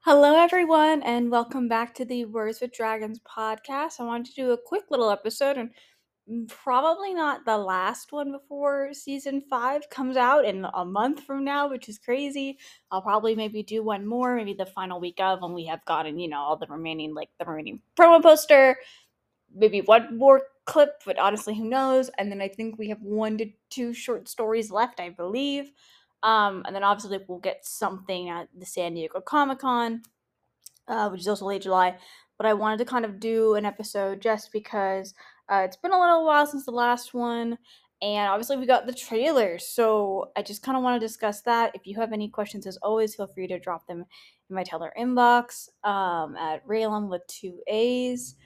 Hello, 0.00 0.38
everyone, 0.38 1.02
and 1.02 1.30
welcome 1.30 1.68
back 1.68 1.94
to 1.94 2.04
the 2.04 2.24
Words 2.24 2.60
with 2.60 2.72
Dragons 2.72 3.20
podcast. 3.20 4.00
I 4.00 4.04
wanted 4.04 4.26
to 4.26 4.34
do 4.34 4.50
a 4.52 4.58
quick 4.58 4.84
little 4.90 5.10
episode, 5.10 5.58
and 5.58 6.48
probably 6.48 7.12
not 7.14 7.44
the 7.44 7.58
last 7.58 8.12
one 8.12 8.32
before 8.32 8.94
season 8.94 9.42
five 9.50 9.88
comes 9.90 10.16
out 10.16 10.44
in 10.44 10.66
a 10.74 10.84
month 10.84 11.24
from 11.24 11.44
now, 11.44 11.68
which 11.68 11.88
is 11.88 11.98
crazy. 11.98 12.58
I'll 12.90 13.02
probably 13.02 13.34
maybe 13.34 13.62
do 13.62 13.82
one 13.82 14.06
more, 14.06 14.36
maybe 14.36 14.54
the 14.54 14.66
final 14.66 15.00
week 15.00 15.20
of 15.20 15.42
when 15.42 15.52
we 15.52 15.66
have 15.66 15.84
gotten, 15.84 16.18
you 16.18 16.28
know, 16.28 16.38
all 16.38 16.56
the 16.56 16.66
remaining, 16.68 17.14
like 17.14 17.30
the 17.38 17.44
remaining 17.44 17.80
promo 17.96 18.22
poster, 18.22 18.76
maybe 19.54 19.80
one 19.82 20.16
more 20.16 20.42
clip, 20.64 21.02
but 21.04 21.18
honestly, 21.18 21.54
who 21.54 21.64
knows? 21.64 22.10
And 22.18 22.30
then 22.30 22.40
I 22.40 22.48
think 22.48 22.78
we 22.78 22.88
have 22.88 23.02
one 23.02 23.38
to 23.38 23.46
two 23.70 23.92
short 23.94 24.28
stories 24.28 24.70
left, 24.70 25.00
I 25.00 25.10
believe. 25.10 25.72
Um, 26.22 26.62
and 26.66 26.74
then 26.74 26.84
obviously 26.84 27.18
we'll 27.28 27.38
get 27.38 27.64
something 27.64 28.28
at 28.28 28.48
the 28.56 28.66
San 28.66 28.94
Diego 28.94 29.20
Comic 29.20 29.60
Con, 29.60 30.02
uh, 30.88 31.08
which 31.10 31.20
is 31.20 31.28
also 31.28 31.46
late 31.46 31.62
July. 31.62 31.96
But 32.36 32.46
I 32.46 32.54
wanted 32.54 32.78
to 32.78 32.84
kind 32.84 33.04
of 33.04 33.20
do 33.20 33.54
an 33.54 33.64
episode 33.64 34.20
just 34.20 34.52
because 34.52 35.14
uh, 35.48 35.62
it's 35.64 35.76
been 35.76 35.92
a 35.92 36.00
little 36.00 36.24
while 36.24 36.46
since 36.46 36.64
the 36.64 36.72
last 36.72 37.14
one. 37.14 37.58
And 38.00 38.28
obviously, 38.28 38.56
we 38.56 38.66
got 38.66 38.86
the 38.86 38.92
trailer. 38.92 39.58
So 39.58 40.30
I 40.36 40.42
just 40.42 40.62
kind 40.62 40.76
of 40.76 40.84
want 40.84 41.00
to 41.00 41.04
discuss 41.04 41.42
that. 41.42 41.72
If 41.74 41.86
you 41.86 41.96
have 41.96 42.12
any 42.12 42.28
questions, 42.28 42.66
as 42.66 42.76
always, 42.78 43.16
feel 43.16 43.26
free 43.26 43.48
to 43.48 43.58
drop 43.58 43.86
them 43.88 44.04
in 44.48 44.54
my 44.54 44.62
Teller 44.62 44.92
inbox 44.98 45.68
um, 45.82 46.36
at 46.36 46.66
Rayllum 46.66 47.08
with 47.08 47.26
two 47.26 47.60
A's. 47.66 48.36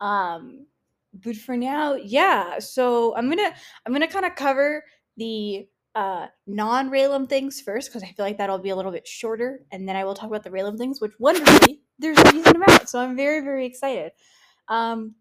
Um, 0.00 0.66
but 1.14 1.36
for 1.36 1.56
now, 1.56 1.94
yeah. 1.94 2.58
So 2.58 3.16
I'm 3.16 3.28
gonna 3.30 3.54
I'm 3.86 3.92
gonna 3.92 4.08
kind 4.08 4.26
of 4.26 4.34
cover 4.34 4.84
the 5.16 5.66
uh, 5.98 6.28
non 6.46 6.90
Rayllum 6.90 7.28
things 7.28 7.60
first 7.60 7.88
because 7.88 8.04
I 8.04 8.12
feel 8.12 8.24
like 8.24 8.38
that'll 8.38 8.60
be 8.60 8.70
a 8.70 8.76
little 8.76 8.92
bit 8.92 9.04
shorter, 9.04 9.64
and 9.72 9.88
then 9.88 9.96
I 9.96 10.04
will 10.04 10.14
talk 10.14 10.28
about 10.28 10.44
the 10.44 10.50
Rayllum 10.50 10.78
things, 10.78 11.00
which 11.00 11.10
wonderfully 11.18 11.80
there's 11.98 12.18
a 12.18 12.30
decent 12.30 12.54
amount. 12.54 12.88
So 12.88 13.00
I'm 13.00 13.16
very 13.16 13.40
very 13.40 13.66
excited. 13.66 14.12
Um, 14.68 15.16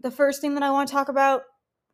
the 0.00 0.10
first 0.10 0.40
thing 0.40 0.54
that 0.54 0.64
I 0.64 0.72
want 0.72 0.88
to 0.88 0.92
talk 0.92 1.08
about 1.08 1.42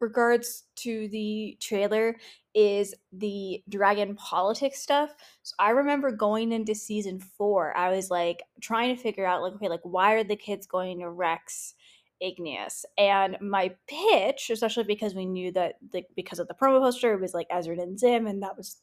regards 0.00 0.64
to 0.76 1.08
the 1.08 1.58
trailer 1.60 2.16
is 2.54 2.94
the 3.12 3.62
dragon 3.68 4.14
politics 4.16 4.80
stuff. 4.80 5.14
So 5.42 5.54
I 5.58 5.70
remember 5.70 6.10
going 6.10 6.52
into 6.52 6.74
season 6.74 7.20
four, 7.20 7.76
I 7.76 7.90
was 7.90 8.10
like 8.10 8.42
trying 8.62 8.96
to 8.96 9.02
figure 9.02 9.26
out 9.26 9.42
like, 9.42 9.52
okay, 9.56 9.68
like 9.68 9.80
why 9.82 10.14
are 10.14 10.24
the 10.24 10.36
kids 10.36 10.66
going 10.66 11.00
to 11.00 11.10
Rex 11.10 11.74
Igneous? 12.20 12.84
And 12.98 13.36
my 13.40 13.74
pitch, 13.88 14.50
especially 14.50 14.84
because 14.84 15.14
we 15.14 15.26
knew 15.26 15.52
that 15.52 15.74
like 15.92 16.06
because 16.16 16.38
of 16.38 16.48
the 16.48 16.54
promo 16.54 16.80
poster, 16.80 17.14
it 17.14 17.20
was 17.20 17.34
like 17.34 17.46
Ezra 17.50 17.78
and 17.80 17.98
Zym, 17.98 18.26
and 18.26 18.42
that 18.42 18.56
was 18.56 18.76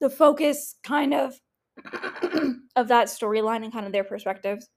the 0.00 0.10
focus 0.10 0.76
kind 0.82 1.14
of 1.14 1.40
of 2.76 2.88
that 2.88 3.08
storyline 3.08 3.64
and 3.64 3.72
kind 3.72 3.86
of 3.86 3.92
their 3.92 4.04
perspectives. 4.04 4.68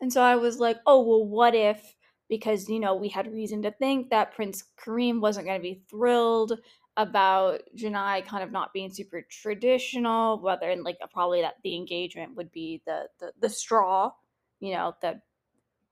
And 0.00 0.12
so 0.12 0.20
I 0.20 0.36
was 0.36 0.58
like, 0.58 0.78
oh 0.86 1.02
well, 1.02 1.26
what 1.26 1.54
if 1.54 1.94
because 2.28 2.68
you 2.68 2.80
know 2.80 2.94
we 2.94 3.08
had 3.08 3.32
reason 3.32 3.62
to 3.62 3.70
think 3.72 4.10
that 4.10 4.34
Prince 4.34 4.64
Karim 4.82 5.20
wasn't 5.20 5.46
going 5.46 5.58
to 5.58 5.62
be 5.62 5.82
thrilled 5.90 6.58
about 6.96 7.60
Janai 7.76 8.26
kind 8.26 8.42
of 8.42 8.52
not 8.52 8.72
being 8.72 8.90
super 8.90 9.22
traditional, 9.30 10.40
whether 10.40 10.70
and 10.70 10.82
like 10.82 10.98
probably 11.12 11.40
that 11.42 11.56
the 11.62 11.76
engagement 11.76 12.34
would 12.36 12.50
be 12.52 12.82
the 12.86 13.06
the, 13.20 13.32
the 13.40 13.48
straw, 13.48 14.10
you 14.60 14.72
know, 14.72 14.94
that 15.02 15.20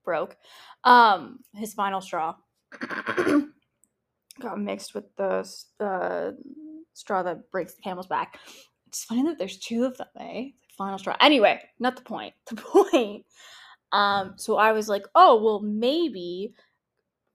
broke. 0.03 0.37
Um, 0.83 1.39
his 1.55 1.73
final 1.73 2.01
straw 2.01 2.35
got 4.39 4.59
mixed 4.59 4.93
with 4.93 5.05
the 5.15 5.47
uh, 5.79 6.31
straw 6.93 7.23
that 7.23 7.51
breaks 7.51 7.73
the 7.73 7.81
camel's 7.81 8.07
back. 8.07 8.39
It's 8.87 9.03
funny 9.03 9.23
that 9.23 9.37
there's 9.37 9.57
two 9.57 9.85
of 9.85 9.97
them, 9.97 10.07
eh? 10.19 10.49
Final 10.77 10.97
straw. 10.97 11.15
Anyway, 11.21 11.61
not 11.79 11.95
the 11.95 12.01
point. 12.01 12.33
The 12.49 12.55
point 12.55 13.25
um, 13.91 14.33
so 14.37 14.57
I 14.57 14.71
was 14.71 14.87
like, 14.87 15.05
oh, 15.15 15.41
well, 15.41 15.59
maybe 15.59 16.53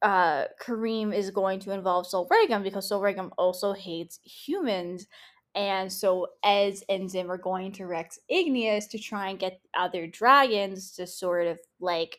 uh, 0.02 0.44
Karim 0.60 1.12
is 1.12 1.30
going 1.30 1.60
to 1.60 1.72
involve 1.72 2.06
Sol 2.06 2.28
Regum 2.30 2.62
because 2.62 2.88
Sol 2.88 3.00
Regum 3.00 3.32
also 3.38 3.72
hates 3.72 4.20
humans. 4.24 5.06
And 5.54 5.90
so 5.90 6.28
Ez 6.44 6.84
and 6.88 7.10
Zym 7.10 7.30
are 7.30 7.38
going 7.38 7.72
to 7.72 7.86
Rex 7.86 8.18
Igneous 8.28 8.86
to 8.88 8.98
try 8.98 9.30
and 9.30 9.38
get 9.38 9.60
other 9.74 10.06
dragons 10.06 10.92
to 10.92 11.06
sort 11.06 11.46
of 11.46 11.58
like 11.80 12.18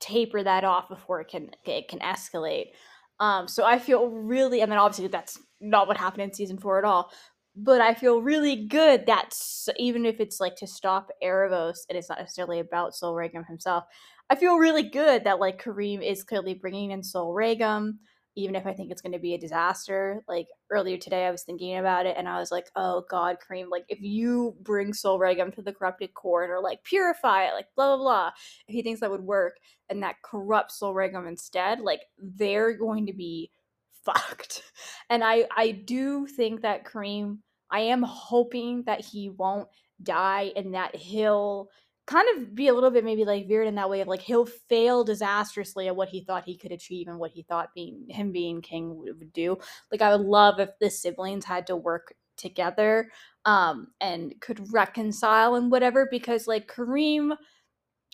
taper 0.00 0.42
that 0.42 0.64
off 0.64 0.88
before 0.88 1.20
it 1.20 1.28
can 1.28 1.50
it 1.64 1.88
can 1.88 2.00
escalate. 2.00 2.72
Um, 3.18 3.48
so 3.48 3.64
I 3.64 3.78
feel 3.78 4.08
really, 4.08 4.60
and 4.60 4.70
then 4.70 4.78
obviously 4.78 5.08
that's 5.08 5.38
not 5.60 5.88
what 5.88 5.96
happened 5.96 6.22
in 6.22 6.34
season 6.34 6.58
four 6.58 6.78
at 6.78 6.84
all 6.84 7.10
but 7.56 7.80
I 7.80 7.94
feel 7.94 8.20
really 8.20 8.66
good 8.66 9.06
that 9.06 9.34
even 9.78 10.04
if 10.04 10.20
it's 10.20 10.40
like 10.40 10.56
to 10.56 10.66
stop 10.66 11.10
Aaravos 11.24 11.78
and 11.88 11.96
it's 11.96 12.10
not 12.10 12.18
necessarily 12.18 12.60
about 12.60 12.94
Sol 12.94 13.14
Regum 13.14 13.44
himself, 13.44 13.84
I 14.28 14.34
feel 14.34 14.58
really 14.58 14.82
good 14.82 15.24
that 15.24 15.40
like 15.40 15.62
Karim 15.62 16.02
is 16.02 16.22
clearly 16.22 16.52
bringing 16.52 16.90
in 16.90 17.02
Sol 17.02 17.32
Regum, 17.32 18.00
even 18.36 18.54
if 18.54 18.66
I 18.66 18.74
think 18.74 18.90
it's 18.90 19.00
going 19.00 19.12
to 19.12 19.18
be 19.18 19.34
a 19.34 19.38
disaster. 19.38 20.22
Like 20.28 20.46
earlier 20.70 20.98
today, 20.98 21.26
I 21.26 21.30
was 21.30 21.42
thinking 21.42 21.78
about 21.78 22.06
it 22.06 22.16
and 22.18 22.28
I 22.28 22.38
was 22.38 22.52
like, 22.52 22.66
oh 22.76 23.04
God, 23.10 23.38
Karim, 23.46 23.70
like 23.70 23.84
if 23.88 24.00
you 24.00 24.54
bring 24.60 24.92
Sol 24.92 25.18
Regum 25.18 25.50
to 25.52 25.62
the 25.62 25.72
corrupted 25.72 26.14
core 26.14 26.44
or 26.54 26.62
like 26.62 26.84
purify 26.84 27.46
it, 27.46 27.54
like 27.54 27.66
blah, 27.74 27.96
blah, 27.96 28.04
blah, 28.04 28.30
if 28.68 28.74
he 28.74 28.82
thinks 28.82 29.00
that 29.00 29.10
would 29.10 29.22
work 29.22 29.56
and 29.88 30.02
that 30.02 30.16
corrupts 30.22 30.78
Sol 30.78 30.94
Regum 30.94 31.26
instead, 31.26 31.80
like 31.80 32.02
they're 32.18 32.76
going 32.76 33.06
to 33.06 33.14
be 33.14 33.50
fucked. 34.04 34.62
And 35.10 35.24
I 35.24 35.46
I 35.56 35.72
do 35.72 36.26
think 36.26 36.62
that 36.62 36.84
Karim 36.84 37.42
I 37.70 37.80
am 37.80 38.02
hoping 38.02 38.84
that 38.84 39.04
he 39.04 39.30
won't 39.30 39.68
die 40.02 40.52
and 40.54 40.74
that 40.74 40.94
he'll 40.94 41.68
kind 42.06 42.26
of 42.36 42.54
be 42.54 42.68
a 42.68 42.74
little 42.74 42.90
bit 42.90 43.04
maybe 43.04 43.24
like 43.24 43.48
veered 43.48 43.66
in 43.66 43.74
that 43.74 43.90
way 43.90 44.00
of 44.00 44.08
like 44.08 44.22
he'll 44.22 44.46
fail 44.46 45.02
disastrously 45.04 45.88
at 45.88 45.96
what 45.96 46.08
he 46.08 46.22
thought 46.22 46.44
he 46.44 46.56
could 46.56 46.72
achieve 46.72 47.08
and 47.08 47.18
what 47.18 47.32
he 47.32 47.42
thought 47.42 47.74
being 47.74 48.06
him 48.08 48.32
being 48.32 48.62
king 48.62 48.96
would 48.96 49.32
do. 49.32 49.58
Like 49.90 50.02
I 50.02 50.14
would 50.14 50.26
love 50.26 50.60
if 50.60 50.70
the 50.80 50.90
siblings 50.90 51.44
had 51.44 51.66
to 51.66 51.76
work 51.76 52.14
together 52.36 53.10
um 53.46 53.88
and 54.00 54.34
could 54.40 54.72
reconcile 54.72 55.54
and 55.54 55.70
whatever 55.70 56.06
because 56.10 56.46
like 56.46 56.68
Karim 56.68 57.32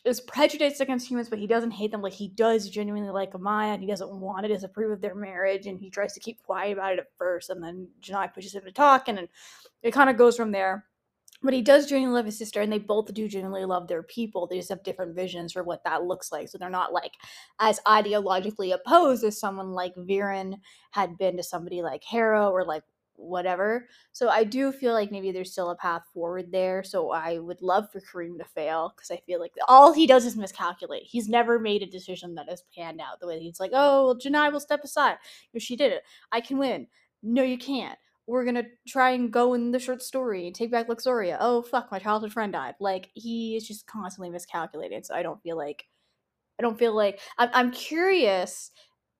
is 0.04 0.20
prejudiced 0.20 0.80
against 0.80 1.08
humans, 1.08 1.28
but 1.28 1.38
he 1.38 1.46
doesn't 1.46 1.70
hate 1.70 1.92
them. 1.92 2.02
Like 2.02 2.12
he 2.12 2.28
does 2.28 2.68
genuinely 2.68 3.10
like 3.10 3.32
Amaya, 3.32 3.74
and 3.74 3.82
he 3.82 3.88
doesn't 3.88 4.10
want 4.10 4.44
to 4.44 4.52
disapprove 4.52 4.90
of 4.90 5.00
their 5.00 5.14
marriage, 5.14 5.66
and 5.66 5.78
he 5.78 5.90
tries 5.90 6.12
to 6.14 6.20
keep 6.20 6.42
quiet 6.42 6.72
about 6.72 6.94
it 6.94 6.98
at 6.98 7.06
first, 7.16 7.50
and 7.50 7.62
then 7.62 7.88
Janai 8.00 8.34
pushes 8.34 8.54
him 8.54 8.64
to 8.64 8.72
talk, 8.72 9.08
and, 9.08 9.18
and 9.18 9.28
it 9.82 9.92
kind 9.92 10.10
of 10.10 10.16
goes 10.16 10.36
from 10.36 10.50
there. 10.50 10.86
But 11.42 11.54
he 11.54 11.62
does 11.62 11.86
genuinely 11.86 12.16
love 12.18 12.26
his 12.26 12.38
sister, 12.38 12.60
and 12.60 12.72
they 12.72 12.78
both 12.78 13.12
do 13.12 13.28
genuinely 13.28 13.64
love 13.64 13.88
their 13.88 14.02
people. 14.02 14.46
They 14.46 14.58
just 14.58 14.68
have 14.68 14.82
different 14.84 15.16
visions 15.16 15.52
for 15.52 15.62
what 15.62 15.84
that 15.84 16.04
looks 16.04 16.30
like. 16.30 16.48
So 16.48 16.58
they're 16.58 16.70
not 16.70 16.92
like 16.92 17.14
as 17.58 17.80
ideologically 17.86 18.72
opposed 18.72 19.24
as 19.24 19.40
someone 19.40 19.72
like 19.72 19.94
Viren 19.96 20.54
had 20.92 21.18
been 21.18 21.36
to 21.36 21.42
somebody 21.42 21.82
like 21.82 22.04
Harrow 22.04 22.50
or 22.50 22.64
like 22.64 22.84
whatever. 23.16 23.88
So 24.12 24.28
I 24.28 24.44
do 24.44 24.72
feel 24.72 24.92
like 24.92 25.10
maybe 25.10 25.32
there's 25.32 25.52
still 25.52 25.70
a 25.70 25.76
path 25.76 26.02
forward 26.12 26.50
there. 26.50 26.82
So 26.82 27.10
I 27.10 27.38
would 27.38 27.62
love 27.62 27.90
for 27.92 28.00
Karim 28.00 28.38
to 28.38 28.44
fail 28.44 28.92
because 28.94 29.10
I 29.10 29.20
feel 29.26 29.40
like 29.40 29.52
all 29.68 29.92
he 29.92 30.06
does 30.06 30.24
is 30.24 30.36
miscalculate. 30.36 31.02
He's 31.04 31.28
never 31.28 31.58
made 31.58 31.82
a 31.82 31.86
decision 31.86 32.34
that 32.36 32.48
has 32.48 32.64
panned 32.74 33.00
out 33.00 33.20
the 33.20 33.26
way 33.26 33.38
he's 33.40 33.60
like, 33.60 33.70
oh, 33.74 34.06
well, 34.06 34.18
Janai 34.18 34.52
will 34.52 34.60
step 34.60 34.82
aside. 34.84 35.16
If 35.52 35.62
she 35.62 35.76
did 35.76 35.92
it, 35.92 36.02
I 36.30 36.40
can 36.40 36.58
win. 36.58 36.86
No, 37.22 37.42
you 37.42 37.58
can't. 37.58 37.98
We're 38.26 38.44
gonna 38.44 38.64
try 38.86 39.10
and 39.10 39.32
go 39.32 39.54
in 39.54 39.72
the 39.72 39.78
short 39.80 40.02
story 40.02 40.46
and 40.46 40.54
take 40.54 40.70
back 40.70 40.88
Luxoria. 40.88 41.36
Oh 41.40 41.62
fuck, 41.62 41.90
my 41.90 41.98
childhood 41.98 42.32
friend 42.32 42.52
died. 42.52 42.74
Like 42.80 43.10
he 43.14 43.56
is 43.56 43.66
just 43.66 43.86
constantly 43.86 44.30
miscalculated. 44.30 45.04
So 45.06 45.14
I 45.14 45.22
don't 45.22 45.42
feel 45.42 45.56
like 45.56 45.84
I 46.58 46.62
don't 46.62 46.78
feel 46.78 46.94
like 46.94 47.20
I'm, 47.38 47.50
I'm 47.52 47.70
curious 47.72 48.70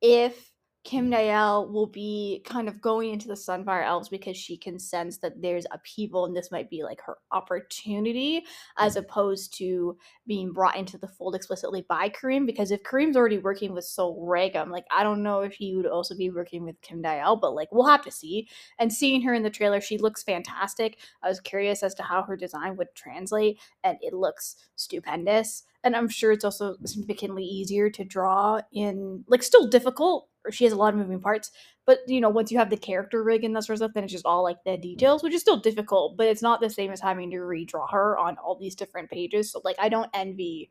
if 0.00 0.51
Kim'Dael 0.84 1.70
will 1.70 1.86
be 1.86 2.42
kind 2.44 2.68
of 2.68 2.80
going 2.80 3.12
into 3.12 3.28
the 3.28 3.34
Sunfire 3.34 3.86
Elves 3.86 4.08
because 4.08 4.36
she 4.36 4.56
can 4.56 4.80
sense 4.80 5.18
that 5.18 5.40
there's 5.40 5.64
people 5.84 6.24
and 6.26 6.36
this 6.36 6.50
might 6.50 6.68
be 6.68 6.82
like 6.82 7.00
her 7.02 7.18
opportunity 7.30 8.44
as 8.76 8.96
opposed 8.96 9.56
to 9.58 9.96
being 10.26 10.52
brought 10.52 10.76
into 10.76 10.98
the 10.98 11.06
fold 11.06 11.36
explicitly 11.36 11.86
by 11.88 12.08
Karim. 12.08 12.46
Because 12.46 12.72
if 12.72 12.82
Karim's 12.82 13.16
already 13.16 13.38
working 13.38 13.72
with 13.72 13.84
Sol 13.84 14.26
Regum, 14.26 14.70
like 14.70 14.84
I 14.90 15.04
don't 15.04 15.22
know 15.22 15.42
if 15.42 15.54
he 15.54 15.76
would 15.76 15.86
also 15.86 16.16
be 16.16 16.30
working 16.30 16.64
with 16.64 16.80
Kim'Dael, 16.80 17.40
but 17.40 17.54
like 17.54 17.68
we'll 17.70 17.86
have 17.86 18.02
to 18.02 18.10
see. 18.10 18.48
And 18.80 18.92
seeing 18.92 19.22
her 19.22 19.34
in 19.34 19.44
the 19.44 19.50
trailer, 19.50 19.80
she 19.80 19.98
looks 19.98 20.24
fantastic. 20.24 20.98
I 21.22 21.28
was 21.28 21.38
curious 21.38 21.84
as 21.84 21.94
to 21.94 22.02
how 22.02 22.22
her 22.22 22.36
design 22.36 22.76
would 22.76 22.92
translate, 22.96 23.60
and 23.84 23.98
it 24.00 24.14
looks 24.14 24.56
stupendous 24.74 25.62
and 25.84 25.96
I'm 25.96 26.08
sure 26.08 26.32
it's 26.32 26.44
also 26.44 26.76
significantly 26.84 27.44
easier 27.44 27.90
to 27.90 28.04
draw 28.04 28.60
in 28.72 29.24
like 29.26 29.42
still 29.42 29.66
difficult 29.66 30.28
or 30.44 30.52
she 30.52 30.64
has 30.64 30.72
a 30.72 30.76
lot 30.76 30.92
of 30.92 30.98
moving 30.98 31.20
parts 31.20 31.50
but 31.86 31.98
you 32.06 32.20
know 32.20 32.30
once 32.30 32.50
you 32.50 32.58
have 32.58 32.70
the 32.70 32.76
character 32.76 33.22
rig 33.22 33.44
and 33.44 33.54
that 33.54 33.64
sort 33.64 33.74
of 33.74 33.78
stuff 33.78 33.90
then 33.94 34.04
it's 34.04 34.12
just 34.12 34.26
all 34.26 34.42
like 34.42 34.58
the 34.64 34.76
details 34.76 35.22
which 35.22 35.34
is 35.34 35.40
still 35.40 35.58
difficult 35.58 36.16
but 36.16 36.26
it's 36.26 36.42
not 36.42 36.60
the 36.60 36.70
same 36.70 36.90
as 36.90 37.00
having 37.00 37.30
to 37.30 37.36
redraw 37.38 37.90
her 37.90 38.18
on 38.18 38.36
all 38.38 38.56
these 38.58 38.74
different 38.74 39.10
pages 39.10 39.50
so 39.52 39.60
like 39.64 39.76
I 39.78 39.88
don't 39.88 40.10
envy 40.14 40.70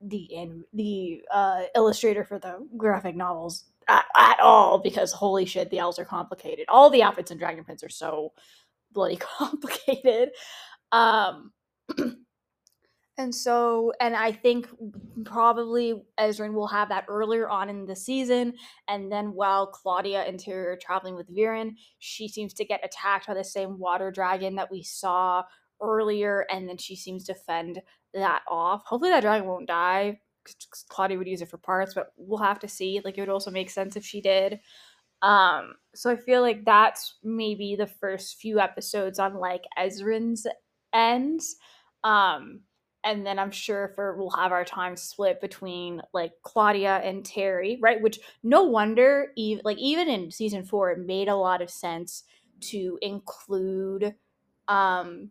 the 0.00 0.18
in 0.18 0.64
the 0.72 1.22
uh, 1.32 1.62
illustrator 1.74 2.24
for 2.24 2.38
the 2.38 2.66
graphic 2.76 3.16
novels 3.16 3.64
at, 3.88 4.04
at 4.16 4.38
all 4.40 4.78
because 4.78 5.12
holy 5.12 5.44
shit 5.44 5.70
the 5.70 5.78
elves 5.78 5.98
are 5.98 6.04
complicated. 6.04 6.66
All 6.68 6.90
the 6.90 7.02
outfits 7.02 7.30
in 7.30 7.38
Dragon 7.38 7.64
Prince 7.64 7.82
are 7.82 7.88
so 7.88 8.32
bloody 8.92 9.16
complicated. 9.38 10.30
Um 10.92 11.52
And 13.18 13.34
so, 13.34 13.92
and 14.00 14.14
I 14.14 14.30
think 14.30 14.68
probably 15.24 16.04
Ezran 16.20 16.54
will 16.54 16.68
have 16.68 16.88
that 16.90 17.06
earlier 17.08 17.48
on 17.48 17.68
in 17.68 17.84
the 17.84 17.96
season. 17.96 18.54
And 18.86 19.10
then 19.10 19.32
while 19.32 19.66
Claudia 19.66 20.22
and 20.22 20.40
are 20.48 20.78
traveling 20.80 21.16
with 21.16 21.28
Viren, 21.28 21.72
she 21.98 22.28
seems 22.28 22.54
to 22.54 22.64
get 22.64 22.84
attacked 22.84 23.26
by 23.26 23.34
the 23.34 23.42
same 23.42 23.76
water 23.76 24.12
dragon 24.12 24.54
that 24.54 24.70
we 24.70 24.84
saw 24.84 25.42
earlier. 25.82 26.46
And 26.48 26.68
then 26.68 26.78
she 26.78 26.94
seems 26.94 27.24
to 27.24 27.34
fend 27.34 27.82
that 28.14 28.42
off. 28.48 28.84
Hopefully, 28.86 29.10
that 29.10 29.22
dragon 29.22 29.48
won't 29.48 29.66
die. 29.66 30.20
Claudia 30.88 31.18
would 31.18 31.26
use 31.26 31.42
it 31.42 31.50
for 31.50 31.58
parts, 31.58 31.94
but 31.94 32.12
we'll 32.16 32.38
have 32.38 32.60
to 32.60 32.68
see. 32.68 33.00
Like, 33.04 33.18
it 33.18 33.20
would 33.20 33.28
also 33.28 33.50
make 33.50 33.68
sense 33.68 33.96
if 33.96 34.04
she 34.04 34.20
did. 34.20 34.60
Um, 35.22 35.74
so 35.92 36.08
I 36.08 36.16
feel 36.16 36.40
like 36.40 36.64
that's 36.64 37.16
maybe 37.24 37.74
the 37.74 37.88
first 37.88 38.36
few 38.36 38.60
episodes 38.60 39.18
on 39.18 39.34
like 39.34 39.64
Ezran's 39.76 40.46
end. 40.92 41.40
Um, 42.04 42.60
and 43.08 43.24
then 43.24 43.38
I'm 43.38 43.50
sure 43.50 43.92
for 43.94 44.14
we'll 44.16 44.30
have 44.30 44.52
our 44.52 44.66
time 44.66 44.94
split 44.94 45.40
between 45.40 46.02
like 46.12 46.32
Claudia 46.42 47.00
and 47.02 47.24
Terry, 47.24 47.78
right? 47.80 48.00
Which 48.00 48.20
no 48.42 48.64
wonder, 48.64 49.32
even 49.34 49.62
like 49.64 49.78
even 49.78 50.08
in 50.08 50.30
season 50.30 50.62
four, 50.62 50.90
it 50.90 50.98
made 50.98 51.28
a 51.28 51.34
lot 51.34 51.62
of 51.62 51.70
sense 51.70 52.24
to 52.60 52.98
include 53.00 54.14
um 54.68 55.30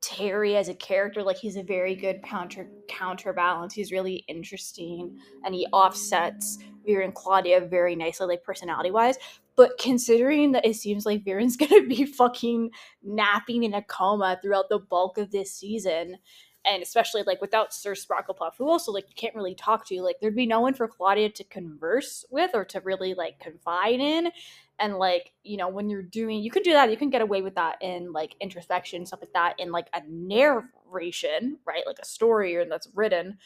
Terry 0.00 0.56
as 0.56 0.70
a 0.70 0.74
character. 0.74 1.22
Like 1.22 1.36
he's 1.36 1.56
a 1.56 1.62
very 1.62 1.94
good 1.94 2.22
counter 2.22 2.70
counterbalance. 2.88 3.74
He's 3.74 3.92
really 3.92 4.24
interesting, 4.26 5.18
and 5.44 5.54
he 5.54 5.66
offsets 5.66 6.58
Viren 6.88 7.04
and 7.04 7.14
Claudia 7.14 7.60
very 7.60 7.94
nicely, 7.94 8.26
like 8.26 8.42
personality 8.42 8.90
wise. 8.90 9.18
But 9.54 9.78
considering 9.78 10.52
that 10.52 10.64
it 10.64 10.76
seems 10.76 11.04
like 11.04 11.24
Viren's 11.24 11.56
gonna 11.58 11.86
be 11.86 12.06
fucking 12.06 12.70
napping 13.02 13.64
in 13.64 13.74
a 13.74 13.82
coma 13.82 14.38
throughout 14.42 14.70
the 14.70 14.78
bulk 14.78 15.18
of 15.18 15.30
this 15.30 15.54
season, 15.54 16.16
and 16.64 16.82
especially 16.82 17.22
like 17.26 17.40
without 17.40 17.74
Sir 17.74 17.94
Sparklepuff, 17.94 18.52
who 18.56 18.68
also 18.68 18.92
like 18.92 19.08
you 19.08 19.14
can't 19.16 19.34
really 19.34 19.54
talk 19.54 19.86
to, 19.88 20.02
like 20.02 20.16
there'd 20.20 20.36
be 20.36 20.46
no 20.46 20.60
one 20.60 20.74
for 20.74 20.86
Claudia 20.86 21.30
to 21.30 21.44
converse 21.44 22.24
with 22.30 22.52
or 22.54 22.64
to 22.66 22.80
really 22.80 23.14
like 23.14 23.38
confide 23.40 24.00
in. 24.00 24.30
And 24.78 24.96
like, 24.96 25.32
you 25.42 25.56
know, 25.56 25.68
when 25.68 25.90
you're 25.90 26.02
doing 26.02 26.42
you 26.42 26.50
can 26.50 26.62
do 26.62 26.72
that, 26.72 26.90
you 26.90 26.96
can 26.96 27.10
get 27.10 27.22
away 27.22 27.42
with 27.42 27.56
that 27.56 27.78
in 27.80 28.12
like 28.12 28.36
introspection, 28.40 29.06
stuff 29.06 29.20
like 29.20 29.32
that, 29.32 29.58
in 29.58 29.72
like 29.72 29.88
a 29.92 30.02
narration, 30.08 31.58
right? 31.66 31.86
Like 31.86 31.98
a 32.00 32.06
story 32.06 32.56
or 32.56 32.64
that's 32.64 32.88
written. 32.94 33.38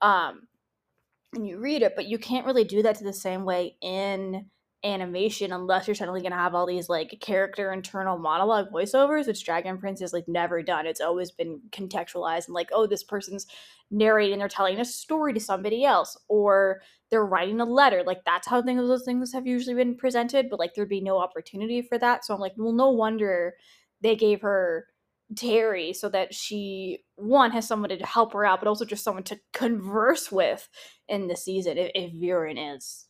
Um 0.00 0.42
and 1.34 1.46
you 1.46 1.58
read 1.58 1.82
it, 1.82 1.94
but 1.94 2.06
you 2.06 2.18
can't 2.18 2.46
really 2.46 2.64
do 2.64 2.82
that 2.82 2.96
to 2.96 3.04
the 3.04 3.12
same 3.12 3.44
way 3.44 3.76
in 3.80 4.46
animation 4.82 5.52
unless 5.52 5.86
you're 5.86 5.94
suddenly 5.94 6.22
going 6.22 6.32
to 6.32 6.38
have 6.38 6.54
all 6.54 6.66
these 6.66 6.88
like 6.88 7.18
character 7.20 7.70
internal 7.70 8.16
monologue 8.16 8.70
voiceovers 8.72 9.26
which 9.26 9.44
dragon 9.44 9.76
prince 9.76 10.00
has 10.00 10.12
like 10.12 10.26
never 10.26 10.62
done. 10.62 10.86
It's 10.86 11.02
always 11.02 11.30
been 11.30 11.60
contextualized 11.70 12.46
and 12.46 12.54
like 12.54 12.70
oh 12.72 12.86
this 12.86 13.04
person's 13.04 13.46
narrating 13.90 14.38
they're 14.38 14.48
telling 14.48 14.78
a 14.80 14.84
story 14.84 15.34
to 15.34 15.40
somebody 15.40 15.84
else 15.84 16.16
or 16.28 16.80
they're 17.10 17.26
writing 17.26 17.60
a 17.60 17.64
letter. 17.66 18.02
Like 18.06 18.24
that's 18.24 18.48
how 18.48 18.62
things 18.62 18.80
those 18.80 19.04
things 19.04 19.32
have 19.34 19.46
usually 19.46 19.74
been 19.74 19.96
presented 19.96 20.48
but 20.48 20.58
like 20.58 20.74
there'd 20.74 20.88
be 20.88 21.02
no 21.02 21.18
opportunity 21.18 21.82
for 21.82 21.98
that. 21.98 22.24
So 22.24 22.32
i'm 22.34 22.40
like 22.40 22.54
well 22.56 22.72
no 22.72 22.90
wonder 22.90 23.54
they 24.00 24.16
gave 24.16 24.40
her 24.40 24.86
terry 25.36 25.92
so 25.92 26.08
that 26.08 26.34
she 26.34 27.04
one 27.16 27.50
has 27.50 27.68
someone 27.68 27.90
to 27.90 28.06
help 28.06 28.32
her 28.32 28.44
out 28.44 28.60
but 28.60 28.68
also 28.68 28.84
just 28.84 29.04
someone 29.04 29.22
to 29.22 29.38
converse 29.52 30.32
with 30.32 30.68
in 31.08 31.28
the 31.28 31.36
season 31.36 31.78
if, 31.78 31.90
if 31.94 32.12
viren 32.12 32.76
is 32.76 33.06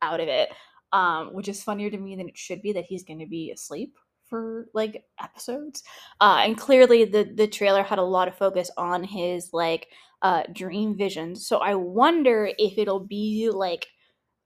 out 0.00 0.20
of 0.20 0.28
it 0.28 0.50
um, 0.92 1.32
which 1.34 1.48
is 1.48 1.62
funnier 1.62 1.90
to 1.90 1.98
me 1.98 2.16
than 2.16 2.28
it 2.28 2.38
should 2.38 2.62
be 2.62 2.72
that 2.72 2.84
he's 2.84 3.04
going 3.04 3.18
to 3.20 3.26
be 3.26 3.50
asleep 3.50 3.96
for 4.26 4.66
like 4.74 5.04
episodes. 5.22 5.82
Uh, 6.20 6.42
and 6.44 6.56
clearly, 6.58 7.04
the 7.04 7.24
the 7.24 7.46
trailer 7.46 7.82
had 7.82 7.98
a 7.98 8.02
lot 8.02 8.28
of 8.28 8.36
focus 8.36 8.70
on 8.76 9.04
his 9.04 9.50
like 9.52 9.88
uh, 10.22 10.42
dream 10.52 10.96
visions. 10.96 11.46
So 11.46 11.58
I 11.58 11.74
wonder 11.74 12.50
if 12.58 12.78
it'll 12.78 13.00
be 13.04 13.50
like. 13.52 13.88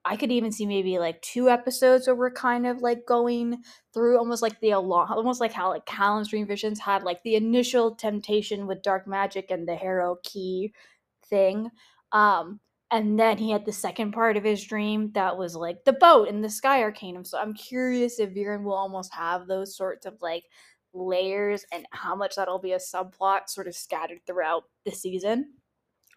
I 0.04 0.16
could 0.16 0.32
even 0.32 0.50
see 0.50 0.66
maybe 0.66 0.98
like 0.98 1.22
two 1.22 1.48
episodes 1.48 2.08
where 2.08 2.16
we're 2.16 2.32
kind 2.32 2.66
of 2.66 2.82
like 2.82 3.06
going 3.06 3.62
through 3.94 4.18
almost 4.18 4.42
like 4.42 4.58
the 4.58 4.72
almost 4.72 5.40
like 5.40 5.52
how 5.52 5.68
like 5.68 5.86
Callum's 5.86 6.28
dream 6.28 6.44
visions 6.44 6.80
had 6.80 7.04
like 7.04 7.22
the 7.22 7.36
initial 7.36 7.94
temptation 7.94 8.66
with 8.66 8.82
dark 8.82 9.06
magic 9.06 9.52
and 9.52 9.68
the 9.68 9.76
Harrow 9.76 10.16
key 10.24 10.74
thing. 11.26 11.70
Um, 12.10 12.58
and 12.92 13.18
then 13.18 13.38
he 13.38 13.50
had 13.50 13.64
the 13.64 13.72
second 13.72 14.12
part 14.12 14.36
of 14.36 14.44
his 14.44 14.62
dream 14.62 15.10
that 15.14 15.36
was 15.36 15.56
like 15.56 15.82
the 15.84 15.94
boat 15.94 16.28
and 16.28 16.44
the 16.44 16.50
sky 16.50 16.82
arcanum. 16.82 17.24
So 17.24 17.38
i'm 17.38 17.54
curious 17.54 18.20
if 18.20 18.30
viren 18.30 18.62
will 18.62 18.74
almost 18.74 19.12
have 19.14 19.46
those 19.46 19.74
sorts 19.74 20.06
of 20.06 20.20
like 20.20 20.44
layers 20.92 21.64
and 21.72 21.86
how 21.90 22.14
much 22.14 22.36
that'll 22.36 22.58
be 22.58 22.72
a 22.72 22.78
subplot 22.78 23.48
sort 23.48 23.66
of 23.66 23.74
scattered 23.74 24.20
throughout 24.26 24.64
the 24.84 24.90
season. 24.92 25.54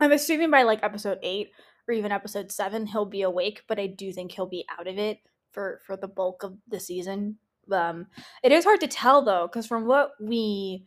I'm 0.01 0.11
assuming 0.11 0.51
by 0.51 0.63
like 0.63 0.83
episode 0.83 1.17
8 1.23 1.49
or 1.87 1.93
even 1.93 2.11
episode 2.11 2.51
7 2.51 2.85
he'll 2.87 3.05
be 3.05 3.21
awake 3.21 3.61
but 3.69 3.79
i 3.79 3.87
do 3.87 4.11
think 4.11 4.31
he'll 4.33 4.45
be 4.47 4.65
out 4.77 4.87
of 4.87 4.97
it 4.97 5.19
for 5.51 5.79
for 5.85 5.95
the 5.95 6.09
bulk 6.09 6.43
of 6.43 6.57
the 6.67 6.79
season. 6.79 7.37
Um 7.71 8.07
it 8.43 8.51
is 8.51 8.65
hard 8.65 8.81
to 8.81 8.87
tell 8.87 9.23
though 9.23 9.47
because 9.47 9.65
from 9.65 9.85
what 9.87 10.11
we 10.19 10.85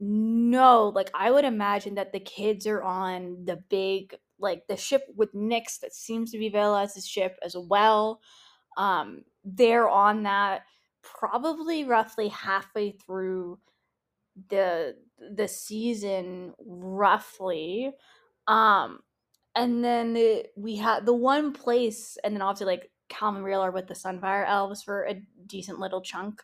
know 0.00 0.92
like 0.94 1.10
i 1.14 1.30
would 1.30 1.44
imagine 1.44 1.94
that 1.94 2.12
the 2.12 2.20
kids 2.20 2.66
are 2.66 2.82
on 2.82 3.44
the 3.44 3.56
big 3.70 4.14
like 4.38 4.66
the 4.68 4.76
ship 4.76 5.02
with 5.16 5.34
Nyx 5.34 5.80
that 5.80 5.94
seems 5.94 6.30
to 6.32 6.38
be 6.38 6.50
Villads's 6.50 7.06
ship 7.06 7.36
as 7.44 7.56
well. 7.56 8.20
Um, 8.76 9.22
they're 9.44 9.88
on 9.88 10.24
that 10.24 10.62
probably 11.02 11.84
roughly 11.84 12.28
halfway 12.28 12.90
through 12.92 13.58
the 14.48 14.94
the 15.34 15.48
season 15.48 16.52
roughly 16.66 17.90
um 18.48 18.98
and 19.54 19.82
then 19.82 20.14
it, 20.16 20.52
we 20.56 20.76
had 20.76 21.06
the 21.06 21.14
one 21.14 21.52
place 21.52 22.18
and 22.22 22.34
then 22.34 22.42
obviously 22.42 22.66
like 22.66 22.90
Calm 23.08 23.36
Rayla 23.38 23.62
are 23.62 23.70
with 23.70 23.86
the 23.86 23.94
Sunfire 23.94 24.46
Elves 24.46 24.82
for 24.82 25.04
a 25.04 25.22
decent 25.46 25.78
little 25.78 26.02
chunk, 26.02 26.42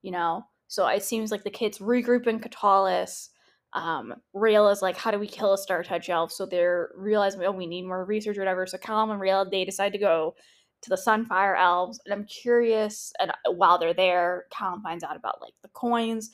you 0.00 0.10
know. 0.10 0.44
So 0.68 0.86
it 0.86 1.02
seems 1.02 1.30
like 1.30 1.44
the 1.44 1.50
kids 1.50 1.78
regroup 1.78 2.26
in 2.26 2.40
Katolis 2.40 3.28
um, 3.74 4.14
Rayla 4.34 4.72
is 4.72 4.82
like, 4.82 4.96
how 4.96 5.10
do 5.10 5.18
we 5.18 5.26
kill 5.26 5.52
a 5.52 5.58
Star 5.58 5.82
Touch 5.82 6.08
elf? 6.08 6.32
So 6.32 6.46
they're 6.46 6.90
realizing, 6.96 7.42
oh, 7.42 7.50
we 7.50 7.66
need 7.66 7.82
more 7.82 8.04
research 8.04 8.36
or 8.36 8.40
whatever. 8.40 8.66
So 8.66 8.78
Callum 8.78 9.10
and 9.10 9.20
Rayla, 9.20 9.50
they 9.50 9.64
decide 9.64 9.92
to 9.92 9.98
go 9.98 10.36
to 10.82 10.90
the 10.90 10.96
Sunfire 10.96 11.58
Elves. 11.58 12.00
And 12.04 12.14
I'm 12.14 12.24
curious, 12.26 13.12
and 13.18 13.30
uh, 13.30 13.52
while 13.52 13.78
they're 13.78 13.94
there, 13.94 14.44
Callum 14.50 14.82
finds 14.82 15.02
out 15.02 15.16
about 15.16 15.40
like 15.40 15.54
the 15.62 15.70
coins. 15.70 16.30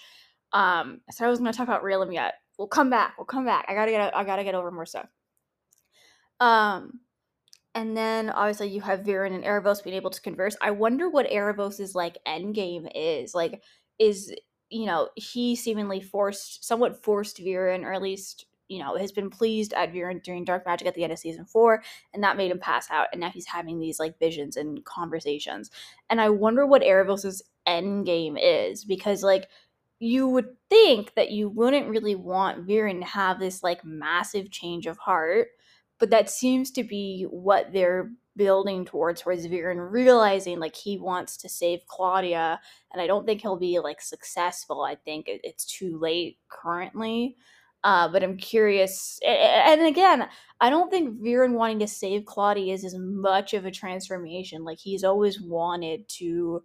Um, 0.52 1.00
so 1.10 1.24
I 1.24 1.28
was 1.28 1.38
going 1.38 1.50
to 1.50 1.56
talk 1.56 1.68
about 1.68 1.82
Raelle 1.82 2.12
yet. 2.12 2.34
We'll 2.58 2.68
come 2.68 2.90
back. 2.90 3.14
We'll 3.16 3.24
come 3.24 3.46
back. 3.46 3.64
I 3.68 3.74
gotta 3.74 3.90
get. 3.90 4.14
I 4.14 4.22
gotta 4.22 4.44
get 4.44 4.54
over 4.54 4.70
more 4.70 4.84
stuff. 4.84 5.06
Um, 6.40 7.00
and 7.74 7.96
then 7.96 8.28
obviously 8.28 8.68
you 8.68 8.82
have 8.82 9.00
Viren 9.00 9.34
and 9.34 9.44
Aaravos 9.44 9.82
being 9.82 9.96
able 9.96 10.10
to 10.10 10.20
converse. 10.20 10.56
I 10.60 10.72
wonder 10.72 11.08
what 11.08 11.30
Aaravos's 11.30 11.94
like 11.94 12.18
end 12.26 12.54
game 12.54 12.86
is. 12.94 13.34
Like, 13.34 13.62
is 13.98 14.34
you 14.70 14.86
know, 14.86 15.08
he 15.16 15.56
seemingly 15.56 16.00
forced, 16.00 16.64
somewhat 16.64 17.02
forced 17.02 17.38
Viren, 17.38 17.84
or 17.84 17.92
at 17.92 18.02
least, 18.02 18.46
you 18.68 18.78
know, 18.78 18.96
has 18.96 19.10
been 19.10 19.28
pleased 19.28 19.72
at 19.72 19.92
Viren 19.92 20.22
during 20.22 20.44
Dark 20.44 20.64
Magic 20.64 20.86
at 20.86 20.94
the 20.94 21.02
end 21.02 21.12
of 21.12 21.18
season 21.18 21.44
four, 21.44 21.82
and 22.14 22.22
that 22.22 22.36
made 22.36 22.52
him 22.52 22.60
pass 22.60 22.88
out. 22.90 23.08
And 23.12 23.20
now 23.20 23.30
he's 23.30 23.46
having 23.46 23.80
these 23.80 23.98
like 23.98 24.18
visions 24.18 24.56
and 24.56 24.84
conversations. 24.84 25.70
And 26.08 26.20
I 26.20 26.30
wonder 26.30 26.64
what 26.64 26.82
Aaravos's 26.82 27.42
end 27.66 28.06
game 28.06 28.36
is, 28.36 28.84
because 28.84 29.24
like 29.24 29.48
you 29.98 30.28
would 30.28 30.56
think 30.70 31.14
that 31.14 31.30
you 31.30 31.48
wouldn't 31.48 31.88
really 31.88 32.14
want 32.14 32.66
Viren 32.66 33.00
to 33.00 33.06
have 33.06 33.38
this 33.38 33.62
like 33.62 33.84
massive 33.84 34.50
change 34.50 34.86
of 34.86 34.98
heart, 34.98 35.48
but 35.98 36.10
that 36.10 36.30
seems 36.30 36.70
to 36.72 36.84
be 36.84 37.26
what 37.28 37.72
they're 37.72 38.10
building 38.40 38.86
towards 38.86 39.20
towards 39.20 39.46
Viren 39.46 39.92
realizing 39.92 40.58
like 40.58 40.74
he 40.74 40.96
wants 40.96 41.36
to 41.36 41.46
save 41.46 41.86
Claudia 41.86 42.58
and 42.90 43.02
I 43.02 43.06
don't 43.06 43.26
think 43.26 43.42
he'll 43.42 43.58
be 43.58 43.78
like 43.80 44.00
successful. 44.00 44.80
I 44.80 44.94
think 44.94 45.26
it's 45.28 45.66
too 45.66 45.98
late 45.98 46.38
currently. 46.48 47.36
Uh, 47.84 48.08
but 48.08 48.22
I'm 48.22 48.38
curious 48.38 49.20
and 49.26 49.84
again, 49.86 50.26
I 50.58 50.70
don't 50.70 50.90
think 50.90 51.20
Viren 51.20 51.52
wanting 51.52 51.80
to 51.80 51.86
save 51.86 52.24
Claudia 52.24 52.72
is 52.72 52.82
as 52.82 52.94
much 52.96 53.52
of 53.52 53.66
a 53.66 53.70
transformation. 53.70 54.64
Like 54.64 54.78
he's 54.78 55.04
always 55.04 55.38
wanted 55.38 56.08
to 56.20 56.62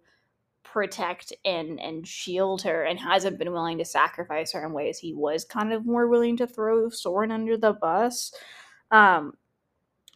protect 0.64 1.34
and 1.44 1.78
and 1.78 2.08
shield 2.08 2.62
her 2.62 2.84
and 2.84 2.98
hasn't 2.98 3.38
been 3.38 3.52
willing 3.52 3.76
to 3.76 3.84
sacrifice 3.84 4.52
her 4.52 4.64
in 4.64 4.72
ways 4.72 4.98
he 4.98 5.12
was 5.12 5.44
kind 5.44 5.74
of 5.74 5.84
more 5.84 6.08
willing 6.08 6.38
to 6.38 6.46
throw 6.46 6.88
Soren 6.88 7.30
under 7.30 7.58
the 7.58 7.74
bus. 7.74 8.32
Um, 8.90 9.34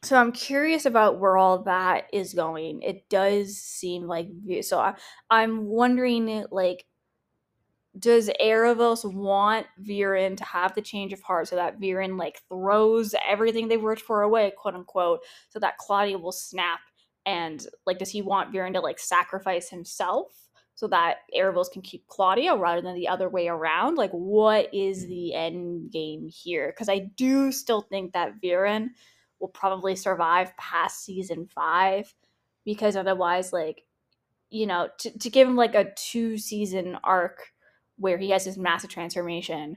so 0.03 0.17
I'm 0.17 0.33
curious 0.33 0.87
about 0.87 1.19
where 1.19 1.37
all 1.37 1.63
that 1.65 2.05
is 2.13 2.33
going. 2.33 2.83
It 2.83 3.09
does 3.11 3.57
seem 3.59 4.05
like 4.05 4.29
so. 4.63 4.79
I, 4.79 4.95
I'm 5.29 5.67
wondering, 5.67 6.29
eh, 6.29 6.45
like, 6.51 6.87
does 7.99 8.31
Aaravos 8.41 9.05
want 9.13 9.67
Viren 9.83 10.37
to 10.37 10.45
have 10.45 10.75
the 10.75 10.81
change 10.81 11.13
of 11.13 11.21
heart 11.21 11.49
so 11.49 11.57
that 11.57 11.81
Viren 11.81 12.19
like 12.19 12.41
throws 12.49 13.15
everything 13.29 13.69
they 13.69 13.77
worked 13.77 14.01
for 14.01 14.23
away, 14.23 14.53
quote 14.57 14.75
unquote, 14.75 15.21
so 15.51 15.59
that 15.59 15.77
Claudia 15.77 16.17
will 16.19 16.33
snap? 16.33 16.81
And 17.27 17.65
like, 17.87 17.99
does 17.99 18.11
he 18.11 18.23
want 18.23 18.53
Viren 18.53 18.73
to 18.75 18.81
like 18.81 18.99
sacrifice 18.99 19.69
himself 19.69 20.49
so 20.77 20.87
that 20.87 21.19
Aaravos 21.37 21.71
can 21.71 21.83
keep 21.83 22.07
Claudia 22.07 22.57
rather 22.57 22.81
than 22.81 22.95
the 22.95 23.09
other 23.09 23.29
way 23.29 23.49
around? 23.49 23.97
Like, 23.97 24.13
what 24.13 24.73
is 24.73 25.07
the 25.09 25.35
end 25.35 25.91
game 25.93 26.27
here? 26.29 26.69
Because 26.69 26.89
I 26.89 27.11
do 27.17 27.53
still 27.53 27.83
think 27.83 28.13
that 28.15 28.41
Viren 28.43 28.91
will 29.41 29.49
probably 29.49 29.97
survive 29.97 30.57
past 30.57 31.05
season 31.05 31.47
five, 31.47 32.15
because 32.65 32.97
otherwise, 32.97 33.53
like, 33.53 33.83
you 34.51 34.67
know, 34.67 34.89
to, 34.99 35.19
to 35.19 35.31
give 35.31 35.49
him 35.49 35.57
like 35.57 35.75
a 35.75 35.93
two 35.97 36.37
season 36.37 36.99
arc 37.03 37.53
where 37.97 38.19
he 38.19 38.31
has 38.31 38.45
this 38.45 38.57
massive 38.57 38.91
transformation 38.91 39.77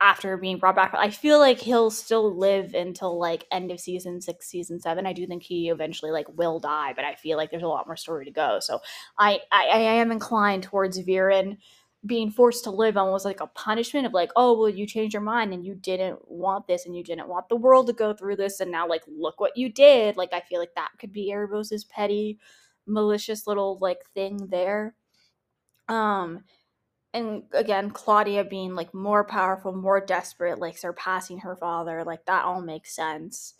after 0.00 0.36
being 0.36 0.58
brought 0.58 0.74
back. 0.74 0.92
I 0.98 1.10
feel 1.10 1.38
like 1.38 1.60
he'll 1.60 1.90
still 1.90 2.36
live 2.36 2.74
until 2.74 3.20
like 3.20 3.46
end 3.52 3.70
of 3.70 3.78
season 3.78 4.20
six, 4.20 4.48
season 4.48 4.80
seven. 4.80 5.06
I 5.06 5.12
do 5.12 5.26
think 5.28 5.44
he 5.44 5.68
eventually 5.68 6.10
like 6.10 6.26
will 6.36 6.58
die, 6.58 6.92
but 6.96 7.04
I 7.04 7.14
feel 7.14 7.36
like 7.36 7.50
there's 7.50 7.62
a 7.62 7.68
lot 7.68 7.86
more 7.86 7.96
story 7.96 8.24
to 8.24 8.32
go. 8.32 8.58
So 8.60 8.80
I 9.16 9.40
I, 9.52 9.66
I 9.68 9.78
am 9.78 10.10
inclined 10.10 10.64
towards 10.64 10.98
Viren 10.98 11.58
being 12.04 12.30
forced 12.30 12.64
to 12.64 12.70
live 12.70 12.96
almost 12.96 13.24
like 13.24 13.40
a 13.40 13.46
punishment 13.46 14.06
of 14.06 14.12
like, 14.12 14.30
oh 14.34 14.58
well, 14.58 14.68
you 14.68 14.86
changed 14.86 15.14
your 15.14 15.22
mind 15.22 15.52
and 15.52 15.64
you 15.64 15.74
didn't 15.74 16.18
want 16.28 16.66
this 16.66 16.86
and 16.86 16.96
you 16.96 17.04
didn't 17.04 17.28
want 17.28 17.48
the 17.48 17.56
world 17.56 17.86
to 17.86 17.92
go 17.92 18.12
through 18.12 18.36
this 18.36 18.60
and 18.60 18.70
now 18.70 18.88
like 18.88 19.02
look 19.06 19.40
what 19.40 19.56
you 19.56 19.68
did. 19.68 20.16
Like 20.16 20.32
I 20.32 20.40
feel 20.40 20.58
like 20.58 20.74
that 20.74 20.90
could 20.98 21.12
be 21.12 21.30
Aaravos's 21.32 21.84
petty, 21.84 22.38
malicious 22.86 23.46
little 23.46 23.78
like 23.80 24.00
thing 24.14 24.48
there. 24.50 24.94
Um 25.88 26.44
and 27.14 27.42
again 27.52 27.90
claudia 27.90 28.44
being 28.44 28.74
like 28.74 28.92
more 28.94 29.24
powerful 29.24 29.72
more 29.72 30.00
desperate 30.00 30.58
like 30.58 30.78
surpassing 30.78 31.38
her 31.38 31.56
father 31.56 32.04
like 32.04 32.24
that 32.26 32.44
all 32.44 32.62
makes 32.62 32.94
sense 32.94 33.54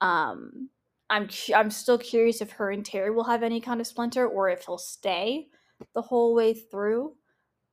um 0.00 0.68
i'm 1.08 1.28
i'm 1.54 1.70
still 1.70 1.98
curious 1.98 2.40
if 2.40 2.52
her 2.52 2.70
and 2.70 2.84
terry 2.84 3.10
will 3.10 3.24
have 3.24 3.42
any 3.42 3.60
kind 3.60 3.80
of 3.80 3.86
splinter 3.86 4.26
or 4.26 4.48
if 4.48 4.66
he'll 4.66 4.78
stay 4.78 5.46
the 5.94 6.02
whole 6.02 6.34
way 6.34 6.52
through 6.52 7.14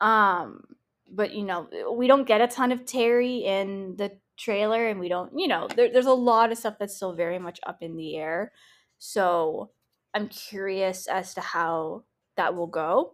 um 0.02 0.64
but 1.10 1.34
you 1.34 1.44
know 1.44 1.68
we 1.94 2.08
don't 2.08 2.28
get 2.28 2.42
a 2.42 2.48
ton 2.48 2.72
of 2.72 2.86
terry 2.86 3.38
in 3.38 3.96
the 3.98 4.12
trailer 4.38 4.88
and 4.88 5.00
we 5.00 5.10
don't 5.10 5.32
you 5.38 5.48
know 5.48 5.68
there, 5.76 5.92
there's 5.92 6.06
a 6.06 6.14
lot 6.14 6.52
of 6.52 6.58
stuff 6.58 6.76
that's 6.80 6.96
still 6.96 7.14
very 7.14 7.40
much 7.40 7.60
up 7.66 7.82
in 7.82 7.96
the 7.96 8.16
air 8.16 8.52
so 9.00 9.72
i'm 10.14 10.28
curious 10.28 11.08
as 11.08 11.34
to 11.34 11.42
how 11.42 12.04
that 12.36 12.56
will 12.56 12.68
go 12.68 13.14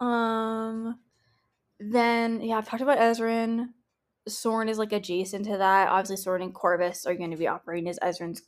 um 0.00 0.98
then 1.80 2.40
yeah, 2.40 2.58
I've 2.58 2.68
talked 2.68 2.82
about 2.82 2.98
Ezran. 2.98 3.70
Soren 4.26 4.68
is 4.68 4.78
like 4.78 4.92
adjacent 4.92 5.44
to 5.46 5.58
that. 5.58 5.88
Obviously, 5.88 6.16
Soren 6.16 6.42
and 6.42 6.54
Corvus 6.54 7.06
are 7.06 7.14
going 7.14 7.30
to 7.30 7.36
be 7.36 7.48
operating 7.48 7.88
as 7.88 7.98
Ezran's 7.98 8.42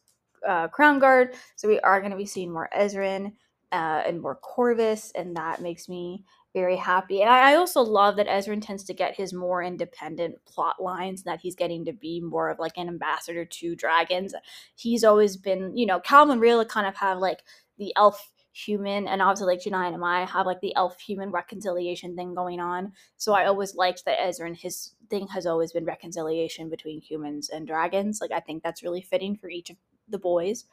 uh, 0.46 0.68
crown 0.68 0.98
guard, 0.98 1.34
so 1.56 1.68
we 1.68 1.80
are 1.80 2.00
going 2.00 2.12
to 2.12 2.16
be 2.16 2.26
seeing 2.26 2.52
more 2.52 2.70
Ezran 2.76 3.32
uh, 3.72 4.02
and 4.06 4.20
more 4.20 4.36
Corvus, 4.36 5.12
and 5.14 5.36
that 5.36 5.60
makes 5.60 5.88
me 5.88 6.24
very 6.56 6.76
happy. 6.76 7.20
And 7.20 7.28
I, 7.28 7.52
I 7.52 7.56
also 7.56 7.82
love 7.82 8.16
that 8.16 8.28
Ezran 8.28 8.64
tends 8.64 8.82
to 8.84 8.94
get 8.94 9.14
his 9.14 9.34
more 9.34 9.62
independent 9.62 10.36
plot 10.46 10.82
lines, 10.82 11.24
that 11.24 11.40
he's 11.40 11.54
getting 11.54 11.84
to 11.84 11.92
be 11.92 12.18
more 12.18 12.48
of 12.48 12.58
like 12.58 12.78
an 12.78 12.88
ambassador 12.88 13.44
to 13.44 13.76
dragons. 13.76 14.34
He's 14.74 15.04
always 15.04 15.36
been, 15.36 15.76
you 15.76 15.84
know, 15.84 15.96
and 15.96 16.40
Rayla 16.40 16.66
kind 16.66 16.86
of 16.86 16.96
have 16.96 17.18
like 17.18 17.42
the 17.76 17.92
elf 17.94 18.32
human 18.54 19.06
and 19.06 19.20
obviously 19.20 19.54
like 19.54 19.62
Janai 19.62 19.92
and 19.92 20.02
I 20.02 20.24
have 20.24 20.46
like 20.46 20.62
the 20.62 20.74
elf 20.76 20.98
human 20.98 21.30
reconciliation 21.30 22.16
thing 22.16 22.34
going 22.34 22.58
on. 22.58 22.92
So 23.18 23.34
I 23.34 23.44
always 23.44 23.74
liked 23.74 24.06
that 24.06 24.18
Ezra 24.18 24.46
and 24.46 24.56
his 24.56 24.92
thing 25.10 25.28
has 25.28 25.44
always 25.44 25.72
been 25.72 25.84
reconciliation 25.84 26.70
between 26.70 27.02
humans 27.02 27.50
and 27.50 27.66
dragons. 27.66 28.18
Like 28.22 28.32
I 28.32 28.40
think 28.40 28.62
that's 28.62 28.82
really 28.82 29.02
fitting 29.02 29.36
for 29.36 29.50
each 29.50 29.68
of 29.68 29.76
the 30.08 30.18
boys. 30.18 30.64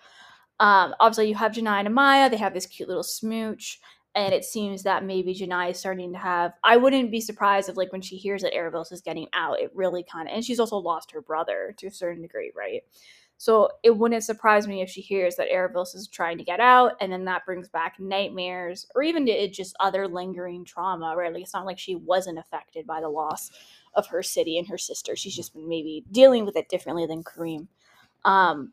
Um, 0.62 0.96
obviously 1.02 1.28
you 1.28 1.36
have 1.36 1.52
Janai 1.52 1.86
and 1.86 1.90
Amaya, 1.90 2.32
they 2.32 2.38
have 2.38 2.54
this 2.54 2.68
cute 2.68 2.88
little 2.88 3.04
smooch. 3.04 3.82
And 4.16 4.34
it 4.34 4.46
seems 4.46 4.84
that 4.84 5.04
maybe 5.04 5.34
Janai 5.34 5.72
is 5.72 5.80
starting 5.80 6.12
to 6.14 6.20
have. 6.20 6.54
I 6.64 6.78
wouldn't 6.78 7.10
be 7.10 7.20
surprised 7.20 7.68
if, 7.68 7.78
like, 7.78 7.92
when 7.92 8.02
she 8.02 8.16
hears 8.16 8.44
that 8.44 8.54
Aaravos 8.54 8.92
is 8.92 9.02
getting 9.02 9.28
out, 9.34 9.60
it 9.60 9.72
really 9.74 10.04
kind 10.04 10.28
of. 10.28 10.36
And 10.36 10.46
she's 10.46 10.60
also 10.60 10.78
lost 10.78 11.12
her 11.12 11.22
brother 11.22 11.74
to 11.80 11.88
a 11.88 11.92
certain 11.92 12.22
degree, 12.22 12.52
right? 12.56 12.84
So 13.38 13.70
it 13.82 13.98
wouldn't 13.98 14.24
surprise 14.24 14.68
me 14.68 14.82
if 14.82 14.90
she 14.90 15.02
hears 15.02 15.36
that 15.36 15.50
Aaravos 15.50 15.96
is 15.96 16.08
trying 16.08 16.38
to 16.38 16.44
get 16.44 16.60
out, 16.60 16.94
and 17.02 17.12
then 17.12 17.26
that 17.26 17.46
brings 17.46 17.68
back 17.68 18.00
nightmares 18.00 18.88
or 18.96 19.04
even 19.04 19.28
just 19.52 19.76
other 19.80 20.08
lingering 20.08 20.64
trauma, 20.64 21.14
right? 21.18 21.34
Like 21.34 21.44
it's 21.44 21.54
not 21.54 21.66
like 21.66 21.80
she 21.80 21.96
wasn't 21.96 22.40
affected 22.40 22.88
by 22.88 23.02
the 23.02 23.10
loss 23.10 23.52
of 23.96 24.08
her 24.08 24.24
city 24.24 24.58
and 24.58 24.68
her 24.70 24.78
sister. 24.78 25.16
She's 25.16 25.36
just 25.36 25.54
been 25.54 25.68
maybe 25.68 26.06
dealing 26.12 26.46
with 26.46 26.56
it 26.56 26.70
differently 26.70 27.06
than 27.06 27.24
Karim. 27.24 27.68
Um, 28.24 28.72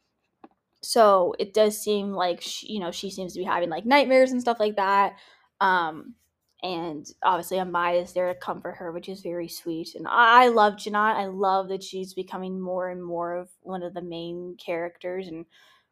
so 0.82 1.34
it 1.38 1.52
does 1.54 1.80
seem 1.80 2.12
like 2.12 2.40
she, 2.40 2.72
you 2.72 2.80
know 2.80 2.90
she 2.90 3.10
seems 3.10 3.32
to 3.32 3.38
be 3.38 3.44
having 3.44 3.70
like 3.70 3.86
nightmares 3.86 4.32
and 4.32 4.40
stuff 4.40 4.60
like 4.60 4.76
that. 4.76 5.16
Um, 5.60 6.14
and 6.62 7.06
obviously 7.22 7.56
Amaya 7.56 8.02
is 8.02 8.12
there 8.12 8.32
to 8.32 8.38
comfort 8.38 8.72
her, 8.72 8.92
which 8.92 9.08
is 9.08 9.22
very 9.22 9.48
sweet. 9.48 9.94
And 9.94 10.06
I 10.08 10.48
love 10.48 10.74
Janai. 10.74 11.14
I 11.14 11.26
love 11.26 11.68
that 11.68 11.82
she's 11.82 12.12
becoming 12.12 12.60
more 12.60 12.90
and 12.90 13.02
more 13.02 13.36
of 13.36 13.48
one 13.62 13.82
of 13.82 13.94
the 13.94 14.02
main 14.02 14.56
characters 14.62 15.28
and 15.28 15.46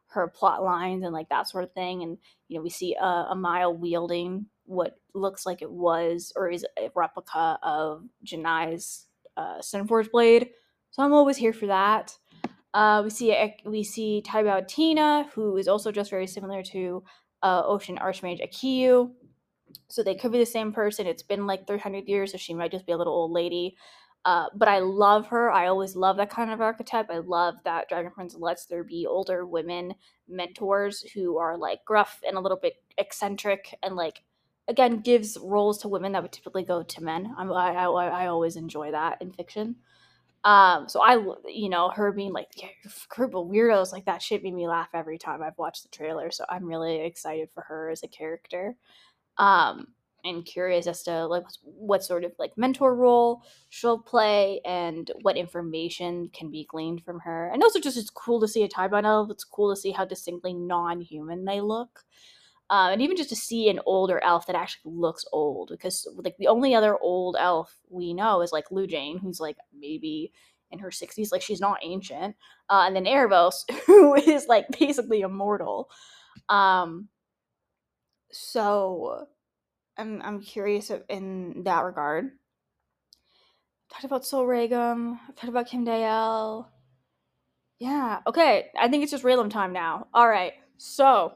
her 0.08 0.28
plot 0.28 0.62
lines 0.62 1.04
and 1.04 1.12
like 1.12 1.28
that 1.30 1.48
sort 1.48 1.64
of 1.64 1.72
thing. 1.72 2.02
And 2.02 2.18
you 2.48 2.56
know, 2.56 2.62
we 2.62 2.70
see 2.70 2.96
uh, 3.00 3.34
Amaya 3.34 3.74
wielding 3.74 4.46
what 4.64 4.98
looks 5.14 5.46
like 5.46 5.62
it 5.62 5.70
was 5.70 6.32
or 6.36 6.50
is 6.50 6.66
a 6.78 6.90
replica 6.94 7.58
of 7.62 8.04
Janai's 8.24 9.06
uh, 9.36 9.58
Sunforge 9.60 10.10
blade. 10.10 10.50
So 10.90 11.02
I'm 11.02 11.12
always 11.12 11.36
here 11.36 11.52
for 11.52 11.66
that. 11.66 12.16
Uh, 12.74 13.02
we 13.04 13.10
see 13.10 13.54
we 13.64 13.82
see 13.82 14.22
Taibao 14.26 14.66
Tina, 14.68 15.28
who 15.34 15.56
is 15.56 15.68
also 15.68 15.90
just 15.90 16.10
very 16.10 16.26
similar 16.26 16.62
to 16.64 17.02
uh, 17.42 17.62
Ocean 17.64 17.98
Archmage 17.98 18.46
Akiyu 18.46 19.10
so 19.88 20.02
they 20.02 20.14
could 20.14 20.32
be 20.32 20.38
the 20.38 20.46
same 20.46 20.72
person. 20.72 21.06
It's 21.06 21.22
been 21.22 21.46
like 21.46 21.66
300 21.66 22.08
years, 22.08 22.32
so 22.32 22.38
she 22.38 22.54
might 22.54 22.72
just 22.72 22.86
be 22.86 22.92
a 22.92 22.96
little 22.96 23.12
old 23.14 23.32
lady. 23.32 23.76
Uh, 24.24 24.46
but 24.54 24.68
I 24.68 24.80
love 24.80 25.28
her. 25.28 25.50
I 25.50 25.68
always 25.68 25.96
love 25.96 26.16
that 26.18 26.30
kind 26.30 26.50
of 26.50 26.60
archetype. 26.60 27.08
I 27.10 27.18
love 27.18 27.54
that 27.64 27.88
Dragon 27.88 28.10
Prince 28.10 28.34
lets 28.34 28.66
there 28.66 28.84
be 28.84 29.06
older 29.06 29.46
women 29.46 29.94
mentors 30.28 31.02
who 31.14 31.38
are 31.38 31.56
like 31.56 31.84
gruff 31.84 32.20
and 32.26 32.36
a 32.36 32.40
little 32.40 32.58
bit 32.60 32.74
eccentric 32.98 33.74
and 33.82 33.96
like 33.96 34.22
again 34.66 35.00
gives 35.00 35.38
roles 35.40 35.78
to 35.78 35.88
women 35.88 36.12
that 36.12 36.22
would 36.22 36.32
typically 36.32 36.64
go 36.64 36.82
to 36.82 37.02
men. 37.02 37.34
I, 37.38 37.44
I 37.44 37.84
I 37.84 38.26
always 38.26 38.56
enjoy 38.56 38.90
that 38.90 39.22
in 39.22 39.32
fiction. 39.32 39.76
Um, 40.44 40.88
so 40.88 41.00
I 41.02 41.14
you 41.46 41.68
know 41.68 41.90
her 41.90 42.12
being 42.12 42.32
like 42.32 42.48
group 43.08 43.34
of 43.34 43.48
weirdos 43.48 43.92
like 43.92 44.04
that 44.06 44.22
shit 44.22 44.42
made 44.42 44.54
me 44.54 44.68
laugh 44.68 44.88
every 44.94 45.18
time 45.18 45.42
I've 45.42 45.58
watched 45.58 45.82
the 45.82 45.96
trailer. 45.96 46.30
So 46.30 46.44
I'm 46.48 46.64
really 46.64 47.00
excited 47.00 47.48
for 47.54 47.62
her 47.62 47.90
as 47.90 48.02
a 48.02 48.08
character 48.08 48.76
um, 49.38 49.88
and 50.24 50.44
curious 50.44 50.86
as 50.86 51.02
to 51.04 51.26
like 51.26 51.44
what 51.62 52.04
sort 52.04 52.24
of 52.24 52.32
like 52.38 52.56
mentor 52.56 52.94
role 52.94 53.42
she'll 53.70 53.98
play 53.98 54.60
and 54.64 55.10
what 55.22 55.36
information 55.36 56.28
can 56.32 56.50
be 56.50 56.66
gleaned 56.70 57.04
from 57.04 57.20
her. 57.20 57.50
And 57.52 57.62
also, 57.62 57.80
just 57.80 57.96
it's 57.96 58.10
cool 58.10 58.40
to 58.40 58.48
see 58.48 58.64
a 58.64 58.68
Tidebound 58.68 59.06
elf. 59.06 59.30
It's 59.30 59.44
cool 59.44 59.74
to 59.74 59.80
see 59.80 59.92
how 59.92 60.04
distinctly 60.04 60.52
non-human 60.52 61.44
they 61.44 61.60
look. 61.60 62.04
Uh, 62.70 62.90
and 62.92 63.00
even 63.02 63.16
just 63.16 63.30
to 63.30 63.36
see 63.36 63.70
an 63.70 63.80
older 63.86 64.22
elf 64.22 64.46
that 64.46 64.56
actually 64.56 64.92
looks 64.94 65.24
old, 65.32 65.70
because 65.70 66.06
like 66.16 66.36
the 66.38 66.48
only 66.48 66.74
other 66.74 66.98
old 66.98 67.36
elf 67.38 67.74
we 67.90 68.12
know 68.14 68.42
is 68.42 68.52
like 68.52 68.68
Lujanne, 68.70 69.20
who's 69.20 69.40
like 69.40 69.56
maybe 69.78 70.32
in 70.70 70.78
her 70.80 70.90
60s, 70.90 71.32
like 71.32 71.42
she's 71.42 71.60
not 71.60 71.78
ancient, 71.82 72.36
uh, 72.70 72.84
and 72.86 72.94
then 72.96 73.04
Aaravos, 73.06 73.64
who 73.86 74.14
is 74.14 74.46
like 74.48 74.66
basically 74.78 75.20
immortal. 75.22 75.88
Um, 76.48 77.08
so 78.32 79.26
I'm 79.98 80.22
I'm 80.22 80.40
curious 80.40 80.90
in 81.08 81.64
that 81.64 81.84
regard. 81.84 82.30
talked 83.90 84.04
about 84.04 84.24
Sol 84.24 84.46
Regum. 84.46 85.20
I've 85.28 85.34
talked 85.36 85.48
about 85.50 85.68
Kim'Dael. 85.68 86.66
Yeah. 87.78 88.20
Okay. 88.26 88.70
I 88.78 88.88
think 88.88 89.02
it's 89.02 89.12
just 89.12 89.24
Rayllum 89.24 89.50
time 89.50 89.72
now. 89.72 90.08
All 90.14 90.28
right. 90.28 90.54
So. 90.78 91.34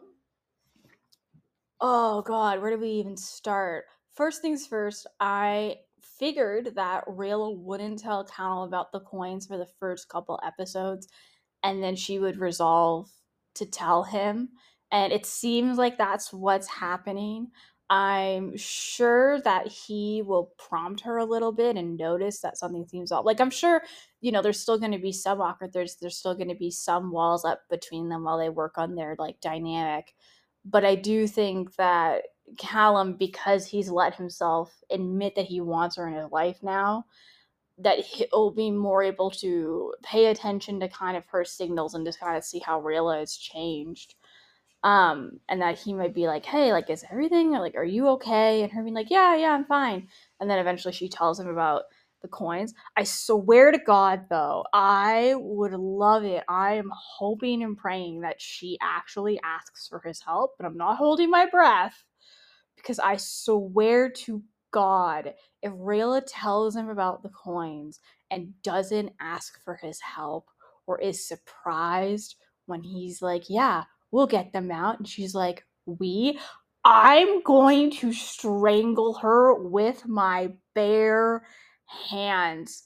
Oh 1.83 2.23
God, 2.23 2.63
where 2.63 2.71
do 2.71 2.79
we 2.79 2.91
even 2.91 3.17
start? 3.19 3.87
First 4.15 4.43
things 4.43 4.67
first. 4.67 5.07
I 5.21 5.79
figured 6.01 6.77
that 6.77 7.05
Rayla 7.07 7.57
wouldn't 7.59 7.99
tell 8.01 8.25
Cal 8.25 8.65
about 8.65 8.93
the 8.93 9.01
coins 9.01 9.47
for 9.47 9.59
the 9.59 9.67
first 9.81 10.09
couple 10.09 10.41
episodes, 10.45 11.09
and 11.65 11.83
then 11.83 11.97
she 11.97 12.19
would 12.21 12.39
resolve 12.39 13.11
to 13.57 13.67
tell 13.67 14.05
him 14.05 14.51
and 14.93 15.13
it 15.13 15.27
seems 15.27 15.79
like 15.79 15.99
that's 15.99 16.33
what's 16.33 16.69
happening. 16.69 17.49
I'm 17.91 18.57
sure 18.57 19.41
that 19.43 19.69
he 19.69 20.23
will 20.23 20.53
prompt 20.59 21.03
her 21.03 21.19
a 21.19 21.27
little 21.27 21.53
bit 21.53 21.77
and 21.77 21.97
notice 21.99 22.41
that 22.41 22.59
something 22.59 22.87
seems 22.87 23.13
off. 23.13 23.27
Like 23.27 23.41
I'm 23.41 23.51
sure, 23.51 23.83
you 24.23 24.33
know, 24.33 24.43
there's 24.43 24.61
still 24.61 24.79
going 24.79 24.93
to 24.93 24.99
be 24.99 25.13
some 25.13 25.41
awkward. 25.43 25.73
There's 25.75 25.97
there's 25.97 26.17
still 26.17 26.35
going 26.37 26.49
to 26.51 26.55
be 26.55 26.71
some 26.71 27.11
walls 27.13 27.45
up 27.45 27.63
between 27.71 28.09
them 28.09 28.25
while 28.25 28.39
they 28.39 28.51
work 28.51 28.79
on 28.79 28.95
their 28.95 29.17
like 29.19 29.41
dynamic. 29.43 30.15
But 30.65 30.85
I 30.85 30.95
do 30.97 31.27
think 31.27 31.75
that 31.77 32.25
Callum, 32.59 33.15
because 33.15 33.67
he's 33.67 33.91
let 33.91 34.15
himself 34.17 34.73
admit 34.91 35.35
that 35.37 35.47
he 35.47 35.61
wants 35.61 35.97
her 35.97 36.07
in 36.09 36.15
his 36.15 36.31
life 36.31 36.59
now, 36.63 37.07
that 37.79 38.01
he'll 38.01 38.51
be 38.53 38.71
more 38.71 39.03
able 39.03 39.31
to 39.31 39.95
pay 40.03 40.27
attention 40.27 40.81
to 40.81 40.89
kind 40.89 41.17
of 41.17 41.25
her 41.29 41.45
signals 41.45 41.95
and 41.95 42.07
just 42.07 42.21
kind 42.21 42.37
of 42.37 42.45
see 42.45 42.61
how 42.61 42.81
Rayla 42.81 43.21
has 43.21 43.37
changed 43.37 44.15
Um, 44.85 45.41
and 45.49 45.63
that 45.63 45.79
he 45.79 45.95
might 45.95 46.15
be 46.15 46.27
like, 46.27 46.45
hey, 46.45 46.73
like, 46.73 46.91
is 46.91 47.05
everything 47.11 47.53
like, 47.53 47.77
are 47.77 47.85
you 47.85 48.09
okay? 48.09 48.63
And 48.63 48.73
her 48.73 48.83
being 48.83 48.95
like, 48.95 49.11
yeah, 49.11 49.37
yeah, 49.37 49.53
I'm 49.53 49.65
fine. 49.65 50.09
And 50.41 50.51
then 50.51 50.59
eventually 50.59 50.93
she 50.93 51.09
tells 51.09 51.39
him 51.39 51.49
about 51.49 51.85
the 52.23 52.29
coins. 52.29 52.75
I 52.97 53.05
swear 53.05 53.73
to 53.73 53.79
God, 53.79 54.27
though, 54.31 54.65
I 54.73 55.35
would 55.37 55.73
love 55.73 56.25
it. 56.25 56.45
I 56.49 56.75
am 56.75 56.91
hoping 56.95 57.63
and 57.63 57.77
praying 57.77 58.21
that 58.23 58.41
she 58.41 58.79
actually 58.81 59.41
asks 59.45 59.89
for 59.89 60.01
his 60.05 60.21
help, 60.23 60.53
but 60.59 60.67
I'm 60.67 60.77
not 60.77 60.97
holding 60.97 61.31
my 61.31 61.47
breath 61.47 62.05
because 62.77 62.99
I 62.99 63.17
swear 63.17 64.11
to 64.11 64.43
God, 64.73 65.35
if 65.63 65.73
Rayla 65.73 66.23
tells 66.27 66.75
him 66.75 66.89
about 66.89 67.23
the 67.23 67.29
coins 67.29 68.01
and 68.31 68.53
doesn't 68.63 69.13
ask 69.21 69.63
for 69.63 69.77
his 69.77 70.01
help 70.01 70.47
or 70.87 71.01
is 71.01 71.29
surprised 71.29 72.37
when 72.67 72.83
he's 72.83 73.23
like, 73.23 73.45
Yeah, 73.49 73.85
we'll 74.11 74.27
get 74.27 74.53
them 74.53 74.71
out, 74.71 74.99
and 74.99 75.07
she's 75.07 75.35
like, 75.35 75.65
We, 75.87 76.39
I'm 76.85 77.43
going 77.43 77.91
to 77.93 78.13
strangle 78.13 79.15
her 79.15 79.55
with 79.55 80.07
my 80.09 80.53
bare 80.75 81.45
hands. 82.11 82.85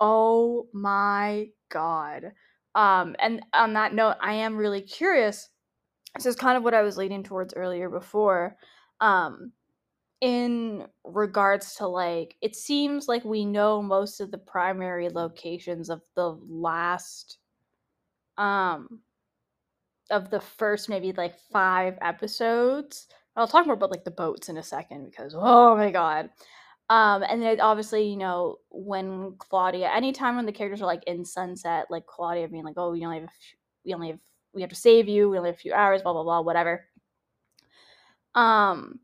Oh 0.00 0.68
my 0.72 1.48
god. 1.70 2.32
Um, 2.74 3.16
and 3.18 3.42
on 3.54 3.72
that 3.74 3.94
note, 3.94 4.16
I 4.20 4.34
am 4.34 4.56
really 4.56 4.82
curious. 4.82 5.48
This 6.16 6.26
is 6.26 6.36
kind 6.36 6.56
of 6.56 6.64
what 6.64 6.74
I 6.74 6.82
was 6.82 6.96
leading 6.96 7.22
towards 7.22 7.54
earlier 7.54 7.90
before. 7.90 8.56
Um, 9.00 9.52
in 10.20 10.86
regards 11.04 11.76
to 11.76 11.88
like, 11.88 12.36
it 12.42 12.56
seems 12.56 13.08
like 13.08 13.24
we 13.24 13.44
know 13.44 13.82
most 13.82 14.20
of 14.20 14.30
the 14.30 14.38
primary 14.38 15.08
locations 15.10 15.90
of 15.90 16.02
the 16.16 16.30
last, 16.48 17.38
um, 18.38 19.00
of 20.10 20.30
the 20.30 20.40
first 20.40 20.88
maybe 20.88 21.12
like 21.12 21.38
five 21.52 21.98
episodes. 22.00 23.06
I'll 23.34 23.48
talk 23.48 23.66
more 23.66 23.74
about 23.74 23.90
like 23.90 24.04
the 24.04 24.10
boats 24.10 24.48
in 24.48 24.56
a 24.56 24.62
second 24.62 25.06
because 25.10 25.34
oh 25.36 25.76
my 25.76 25.90
god. 25.90 26.30
Um, 26.88 27.24
and 27.24 27.42
then 27.42 27.60
obviously, 27.60 28.08
you 28.08 28.16
know, 28.16 28.58
when 28.70 29.34
Claudia, 29.38 29.90
anytime 29.90 30.36
when 30.36 30.46
the 30.46 30.52
characters 30.52 30.82
are 30.82 30.86
like 30.86 31.02
in 31.06 31.24
sunset, 31.24 31.86
like 31.90 32.06
Claudia 32.06 32.48
being 32.48 32.64
like, 32.64 32.76
"Oh, 32.76 32.92
we 32.92 33.04
only 33.04 33.20
have, 33.20 33.28
we 33.84 33.94
only 33.94 34.08
have, 34.10 34.18
we 34.54 34.60
have 34.62 34.70
to 34.70 34.76
save 34.76 35.08
you. 35.08 35.28
We 35.28 35.38
only 35.38 35.50
have 35.50 35.56
a 35.56 35.58
few 35.58 35.74
hours." 35.74 36.02
Blah 36.02 36.12
blah 36.12 36.22
blah, 36.22 36.40
whatever. 36.42 36.86
Um, 38.34 39.00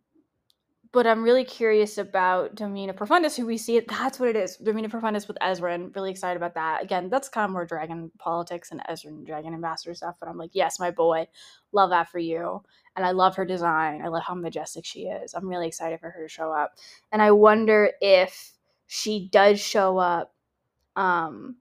but 0.93 1.07
I'm 1.07 1.25
really 1.25 1.45
curious 1.45 1.99
about 1.99 2.55
Domina 2.55 2.95
Profundus, 2.95 3.37
who 3.37 3.47
we 3.47 3.59
see. 3.59 3.81
That's 3.81 4.21
what 4.21 4.29
it 4.29 4.37
is. 4.37 4.57
Domina 4.57 4.89
Profundus 4.89 5.27
with 5.27 5.39
Ezra, 5.41 5.75
and 5.75 5.95
really 5.97 6.11
excited 6.11 6.37
about 6.37 6.55
that. 6.55 6.83
Again, 6.83 7.09
that's 7.09 7.29
kind 7.29 7.47
of 7.47 7.51
more 7.51 7.67
dragon 7.67 8.11
politics 8.19 8.71
and 8.71 8.83
Ezra 8.89 9.11
and 9.11 9.27
dragon 9.27 9.55
ambassador 9.55 9.95
stuff. 9.95 10.17
But 10.21 10.29
I'm 10.29 10.39
like, 10.39 10.51
yes, 10.53 10.79
my 10.79 10.91
boy, 10.91 11.27
love 11.73 11.91
that 11.91 12.11
for 12.11 12.19
you 12.19 12.63
and 12.97 13.07
I 13.07 13.13
love 13.13 13.37
her 13.37 13.45
design. 13.45 14.03
I 14.03 14.09
love 14.09 14.23
how 14.27 14.35
majestic 14.35 14.85
she 14.85 15.03
is. 15.03 15.35
I'm 15.35 15.49
really 15.49 15.67
excited 15.67 16.01
for 16.01 16.11
her 16.11 16.23
to 16.23 16.29
show 16.29 16.53
up. 16.53 16.75
And 17.11 17.23
I 17.23 17.31
wonder 17.31 17.93
if 18.01 18.53
she 18.87 19.29
does 19.31 19.61
show 19.61 19.99
up 19.99 20.35
um 20.95 21.57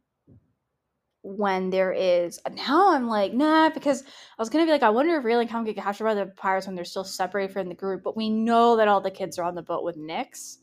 when 1.24 1.70
there 1.70 1.92
is 1.92 2.40
now 2.52 2.94
I'm 2.94 3.08
like, 3.08 3.34
nah, 3.34 3.70
because 3.70 4.02
I 4.04 4.42
was 4.42 4.50
gonna 4.50 4.66
be 4.66 4.72
like, 4.72 4.84
I 4.84 4.90
wonder 4.90 5.16
if 5.18 5.24
Rayllum 5.24 5.48
can 5.48 5.64
get 5.64 5.76
captured 5.76 6.06
by 6.06 6.14
the 6.16 6.26
pirates 6.26 6.68
when 6.68 6.76
they're 6.76 6.86
still 6.86 7.04
separated 7.04 7.54
from 7.54 7.70
the 7.70 7.76
group, 7.76 8.02
but 8.04 8.18
we 8.18 8.30
know 8.30 8.78
that 8.78 8.88
all 8.88 9.02
the 9.02 9.12
kids 9.12 9.38
are 9.38 9.44
on 9.44 9.56
the 9.56 9.62
boat 9.62 9.84
with 9.84 9.98
Nyx, 9.98 10.58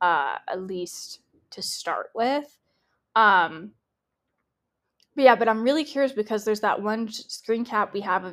uh, 0.00 0.36
at 0.48 0.62
least 0.62 1.20
to 1.50 1.62
start 1.62 2.10
with. 2.14 2.56
Um 3.14 3.72
but 5.16 5.24
yeah, 5.24 5.34
but 5.34 5.48
I'm 5.48 5.62
really 5.62 5.84
curious 5.84 6.12
because 6.12 6.44
there's 6.44 6.60
that 6.60 6.80
one 6.80 7.08
screen 7.10 7.64
cap 7.64 7.92
we 7.92 8.00
have 8.00 8.32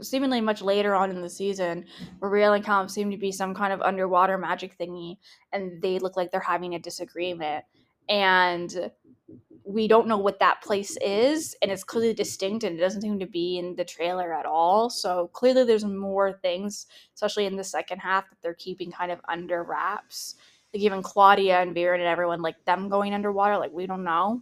seemingly 0.00 0.40
much 0.40 0.60
later 0.60 0.94
on 0.94 1.10
in 1.10 1.22
the 1.22 1.30
season 1.30 1.86
where 2.18 2.30
Raylan 2.30 2.56
and 2.56 2.64
Callum 2.64 2.88
seem 2.88 3.10
to 3.12 3.16
be 3.16 3.30
some 3.30 3.54
kind 3.54 3.72
of 3.72 3.80
underwater 3.80 4.36
magic 4.36 4.76
thingy 4.76 5.18
and 5.52 5.80
they 5.80 5.98
look 6.00 6.16
like 6.16 6.32
they're 6.32 6.40
having 6.40 6.74
a 6.74 6.80
disagreement. 6.80 7.64
And 8.08 8.90
we 9.66 9.88
don't 9.88 10.06
know 10.06 10.16
what 10.16 10.38
that 10.38 10.62
place 10.62 10.96
is 10.98 11.56
and 11.60 11.72
it's 11.72 11.82
clearly 11.82 12.14
distinct 12.14 12.62
and 12.62 12.78
it 12.78 12.80
doesn't 12.80 13.02
seem 13.02 13.18
to 13.18 13.26
be 13.26 13.58
in 13.58 13.74
the 13.74 13.84
trailer 13.84 14.32
at 14.32 14.46
all. 14.46 14.88
So 14.88 15.28
clearly 15.32 15.64
there's 15.64 15.84
more 15.84 16.32
things 16.32 16.86
especially 17.14 17.46
in 17.46 17.56
the 17.56 17.64
second 17.64 17.98
half 17.98 18.30
that 18.30 18.36
they're 18.42 18.54
keeping 18.54 18.92
kind 18.92 19.10
of 19.10 19.20
under 19.28 19.64
wraps. 19.64 20.36
Like 20.72 20.82
even 20.84 21.02
claudia 21.02 21.60
and 21.60 21.74
Viren 21.74 21.96
and 21.96 22.04
everyone 22.04 22.42
like 22.42 22.64
them 22.64 22.88
going 22.88 23.12
underwater 23.12 23.58
like 23.58 23.72
we 23.72 23.86
don't 23.86 24.04
know. 24.04 24.40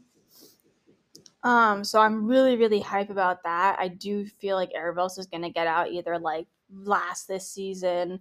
Um, 1.42 1.84
so 1.84 2.00
I'm 2.00 2.26
really, 2.26 2.56
really 2.56 2.80
hype 2.80 3.10
about 3.10 3.42
that. 3.44 3.76
I 3.78 3.88
do 3.88 4.24
feel 4.24 4.56
like 4.56 4.72
Aaravos 4.72 5.18
is 5.18 5.26
gonna 5.26 5.50
get 5.50 5.66
out 5.66 5.90
either 5.90 6.18
like 6.18 6.46
last 6.70 7.28
this 7.28 7.48
season 7.50 8.20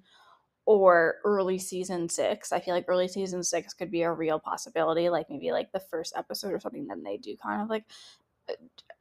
or 0.65 1.15
early 1.25 1.59
season 1.59 2.07
six. 2.09 2.51
I 2.51 2.59
feel 2.59 2.73
like 2.73 2.85
early 2.87 3.07
season 3.07 3.43
six 3.43 3.73
could 3.73 3.91
be 3.91 4.03
a 4.03 4.11
real 4.11 4.39
possibility, 4.39 5.09
like 5.09 5.29
maybe 5.29 5.51
like 5.51 5.71
the 5.71 5.79
first 5.79 6.13
episode 6.15 6.53
or 6.53 6.59
something. 6.59 6.87
Then 6.87 7.03
they 7.03 7.17
do 7.17 7.35
kind 7.41 7.61
of 7.61 7.69
like 7.69 7.85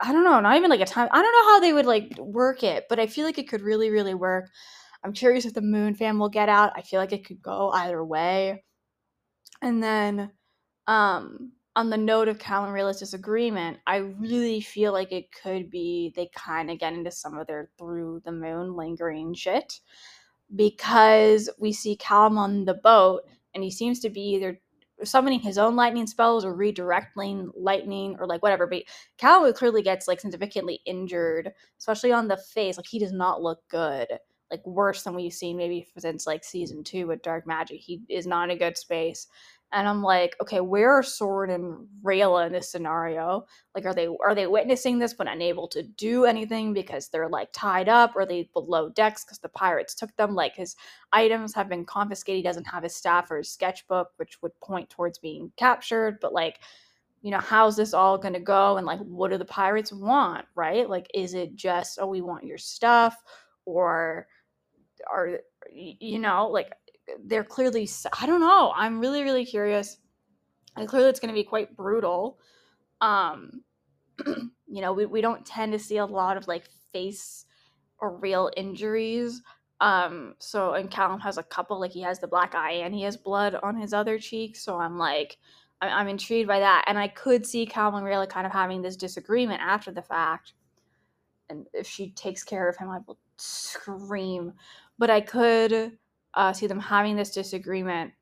I 0.01 0.13
don't 0.13 0.25
know, 0.25 0.41
not 0.41 0.57
even 0.57 0.71
like 0.71 0.81
a 0.81 0.87
time. 0.87 1.09
I 1.11 1.23
don't 1.23 1.33
know 1.33 1.53
how 1.53 1.61
they 1.61 1.73
would 1.73 1.87
like 1.87 2.17
work 2.19 2.63
it, 2.63 2.87
but 2.89 2.99
I 2.99 3.07
feel 3.07 3.25
like 3.25 3.39
it 3.39 3.49
could 3.49 3.63
really, 3.63 3.91
really 3.91 4.15
work. 4.15 4.51
I'm 5.05 5.13
curious 5.13 5.45
if 5.45 5.55
the 5.55 5.61
Moon 5.61 5.95
fam 5.95 6.19
will 6.19 6.29
get 6.29 6.49
out. 6.49 6.73
I 6.77 6.83
feel 6.83 7.01
like 7.01 7.13
it 7.13 7.27
could 7.27 7.43
go 7.43 7.71
either 7.71 8.05
way. 8.05 8.65
And 9.61 9.83
then 9.83 10.31
um 10.87 11.53
on 11.75 11.89
the 11.89 11.97
note 11.97 12.29
of 12.29 12.39
Cal 12.39 12.65
and 12.65 12.75
Rayla's 12.75 12.99
disagreement, 12.99 13.79
I 13.87 13.97
really 13.97 14.61
feel 14.61 14.93
like 14.93 15.11
it 15.11 15.33
could 15.33 15.71
be 15.71 16.13
they 16.15 16.29
kind 16.35 16.71
of 16.71 16.79
get 16.79 16.93
into 16.93 17.11
some 17.11 17.39
of 17.39 17.47
their 17.47 17.71
through 17.79 18.23
the 18.25 18.33
moon 18.33 18.75
lingering 18.77 19.33
shit 19.35 19.81
because 20.55 21.49
we 21.59 21.73
see 21.73 21.97
Callum 21.97 22.39
on 22.39 22.65
the 22.65 22.75
boat 22.75 23.23
and 23.55 23.63
he 23.63 23.71
seems 23.71 24.01
to 24.01 24.11
be 24.11 24.21
either 24.21 24.61
summoning 25.05 25.41
his 25.41 25.59
own 25.59 25.75
lightning 25.75 26.07
spells 26.07 26.45
or 26.45 26.55
redirecting 26.57 27.51
lightning 27.57 28.17
or 28.19 28.27
like 28.27 28.43
whatever. 28.43 28.67
But 28.67 28.85
Callum 29.19 29.53
clearly 29.53 29.83
gets 29.83 30.07
like 30.09 30.21
significantly 30.21 30.81
injured, 30.87 31.53
especially 31.79 32.13
on 32.13 32.29
the 32.29 32.37
face. 32.37 32.77
Like 32.77 32.87
he 32.87 32.99
does 32.99 33.13
not 33.13 33.43
look 33.43 33.61
good. 33.69 34.09
Like 34.51 34.67
worse 34.67 35.03
than 35.03 35.15
we've 35.15 35.33
seen 35.33 35.57
maybe 35.57 35.89
since 35.97 36.27
like 36.27 36.45
season 36.45 36.85
two 36.85 37.07
with 37.07 37.23
Dark 37.23 37.47
Magic. 37.47 37.81
He 37.81 38.03
is 38.09 38.27
not 38.27 38.45
in 38.45 38.57
a 38.57 38.59
good 38.59 38.77
space 38.77 39.27
and 39.73 39.89
I'm 39.89 40.03
like, 40.03 40.37
okay, 40.41 40.61
where 40.61 40.91
are 40.93 41.03
Soren 41.03 41.51
and 41.51 41.89
Rayla 42.05 42.47
in 42.47 42.53
this 42.53 42.71
scenario? 42.71 43.47
Like, 43.75 43.87
are 43.87 43.95
they 43.95 44.07
are 44.07 44.35
they 44.35 44.47
witnessing 44.47 44.99
this 44.99 45.15
but 45.15 45.27
unable 45.27 45.67
to 45.69 45.83
do 45.83 46.27
anything 46.27 46.75
because 46.75 47.09
they're 47.09 47.29
like 47.29 47.49
tied 47.53 47.89
up? 47.89 48.15
Or 48.15 48.23
are 48.23 48.27
they 48.27 48.51
below 48.53 48.91
decks 48.91 49.25
because 49.25 49.39
the 49.39 49.49
pirates 49.49 49.95
took 49.95 50.15
them? 50.17 50.35
Like 50.35 50.55
his 50.55 50.77
items 51.13 51.55
have 51.55 51.71
been 51.71 51.87
confiscated. 51.87 52.37
He 52.37 52.43
doesn't 52.43 52.67
have 52.67 52.83
his 52.83 52.95
staff 52.95 53.31
or 53.31 53.39
his 53.39 53.49
sketchbook, 53.49 54.11
which 54.17 54.43
would 54.43 54.59
point 54.61 54.91
towards 54.91 55.19
being 55.19 55.53
captured. 55.57 56.19
But 56.21 56.35
like, 56.35 56.61
you 57.23 57.31
know, 57.31 57.41
how's 57.41 57.77
this 57.77 57.95
all 57.95 58.19
going 58.19 58.35
to 58.35 58.41
go? 58.41 58.77
And 58.77 58.87
like, 58.87 59.01
what 59.01 59.31
do 59.31 59.39
the 59.39 59.45
pirates 59.47 59.93
want? 59.93 60.45
Right? 60.55 60.89
Like, 60.89 61.09
is 61.15 61.33
it 61.33 61.57
just 61.57 61.99
oh, 61.99 62.09
we 62.09 62.21
want 62.21 62.45
your 62.45 62.59
stuff, 62.59 63.17
or 63.65 64.27
are 65.11 65.41
you 65.73 66.19
know 66.19 66.49
like 66.49 66.73
they're 67.25 67.45
clearly 67.45 67.89
i 68.21 68.27
don't 68.27 68.41
know 68.41 68.73
i'm 68.77 69.01
really 69.01 69.23
really 69.23 69.45
curious. 69.45 69.99
And 70.77 70.89
clearly 70.89 71.11
it's 71.11 71.21
going 71.21 71.29
to 71.29 71.35
be 71.35 71.45
quite 71.45 71.77
brutal. 71.77 72.39
Um 73.01 73.63
you 74.27 74.81
know 74.81 74.93
we, 74.93 75.07
we 75.07 75.21
don't 75.21 75.45
tend 75.45 75.73
to 75.73 75.79
see 75.79 75.99
a 75.99 76.07
lot 76.07 76.37
of 76.37 76.49
like 76.49 76.65
face 76.93 77.47
or 77.99 78.17
real 78.17 78.51
injuries. 78.57 79.43
Um 79.81 80.35
so 80.39 80.75
and 80.75 80.91
callum 80.91 81.21
has 81.21 81.39
a 81.39 81.43
couple 81.43 81.81
like 81.81 81.93
he 81.93 82.03
has 82.03 82.21
the 82.21 82.29
black 82.29 82.55
eye 82.55 82.73
and 82.85 82.95
he 82.95 83.03
has 83.03 83.17
blood 83.17 83.55
on 83.63 83.77
his 83.77 83.93
other 83.93 84.19
cheek 84.19 84.57
so 84.57 84.79
i'm 84.79 84.97
like 84.97 85.39
i'm, 85.81 85.91
I'm 85.91 86.09
intrigued 86.09 86.49
by 86.49 86.61
that. 86.61 86.85
And 86.87 86.99
i 86.99 87.09
could 87.09 87.47
see 87.47 87.67
callum 87.67 87.97
and 87.97 88.07
Rayla 88.07 88.29
kind 88.29 88.47
of 88.47 88.53
having 88.53 88.83
this 88.83 88.97
disagreement 88.97 89.61
after 89.61 89.91
the 89.93 90.03
fact. 90.03 90.55
And 91.51 91.67
if 91.75 91.87
she 91.87 92.11
takes 92.13 92.45
care 92.45 92.69
of 92.69 92.77
him 92.77 92.89
i 92.89 92.99
will 93.07 93.19
scream. 93.37 94.53
But 94.99 95.11
i 95.11 95.21
could 95.21 95.99
uh, 96.35 96.53
see 96.53 96.67
them 96.67 96.81
having 96.81 97.17
this 97.17 97.31
disagreement 97.31 98.13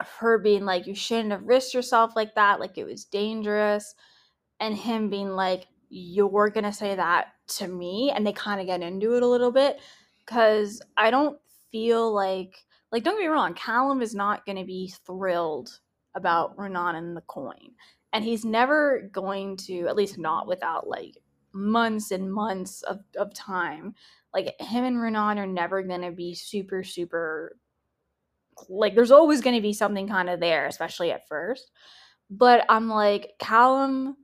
her 0.00 0.38
being 0.38 0.64
like 0.64 0.86
you 0.86 0.94
shouldn't 0.94 1.32
have 1.32 1.42
risked 1.42 1.74
yourself 1.74 2.12
like 2.14 2.34
that 2.34 2.60
like 2.60 2.78
it 2.78 2.84
was 2.84 3.04
dangerous 3.04 3.94
and 4.60 4.76
him 4.76 5.10
being 5.10 5.30
like 5.30 5.66
you're 5.90 6.50
gonna 6.50 6.72
say 6.72 6.94
that 6.94 7.28
to 7.48 7.66
me 7.66 8.12
and 8.14 8.26
they 8.26 8.32
kind 8.32 8.60
of 8.60 8.66
get 8.66 8.82
into 8.82 9.16
it 9.16 9.22
a 9.22 9.26
little 9.26 9.50
bit 9.50 9.80
because 10.24 10.80
i 10.96 11.10
don't 11.10 11.38
feel 11.72 12.14
like 12.14 12.64
like 12.92 13.02
don't 13.02 13.16
get 13.16 13.22
me 13.22 13.26
wrong 13.26 13.54
callum 13.54 14.00
is 14.00 14.14
not 14.14 14.46
gonna 14.46 14.64
be 14.64 14.92
thrilled 15.04 15.80
about 16.14 16.56
Runaan 16.56 16.94
and 16.94 17.16
the 17.16 17.22
coin 17.22 17.72
and 18.12 18.24
he's 18.24 18.44
never 18.44 19.08
going 19.12 19.56
to 19.56 19.86
at 19.86 19.96
least 19.96 20.18
not 20.18 20.46
without 20.46 20.88
like 20.88 21.16
months 21.52 22.10
and 22.10 22.32
months 22.32 22.82
of, 22.82 23.00
of 23.16 23.34
time 23.34 23.94
like 24.34 24.54
him 24.60 24.84
and 24.84 24.96
Runaan 24.96 25.38
are 25.38 25.46
never 25.46 25.82
gonna 25.82 26.12
be 26.12 26.34
super 26.34 26.82
super 26.82 27.56
like 28.68 28.94
there's 28.94 29.10
always 29.10 29.40
gonna 29.40 29.60
be 29.60 29.72
something 29.72 30.08
kind 30.08 30.28
of 30.28 30.40
there, 30.40 30.66
especially 30.66 31.12
at 31.12 31.28
first. 31.28 31.70
But 32.30 32.64
I'm 32.68 32.88
like 32.88 33.32
Callum 33.38 34.16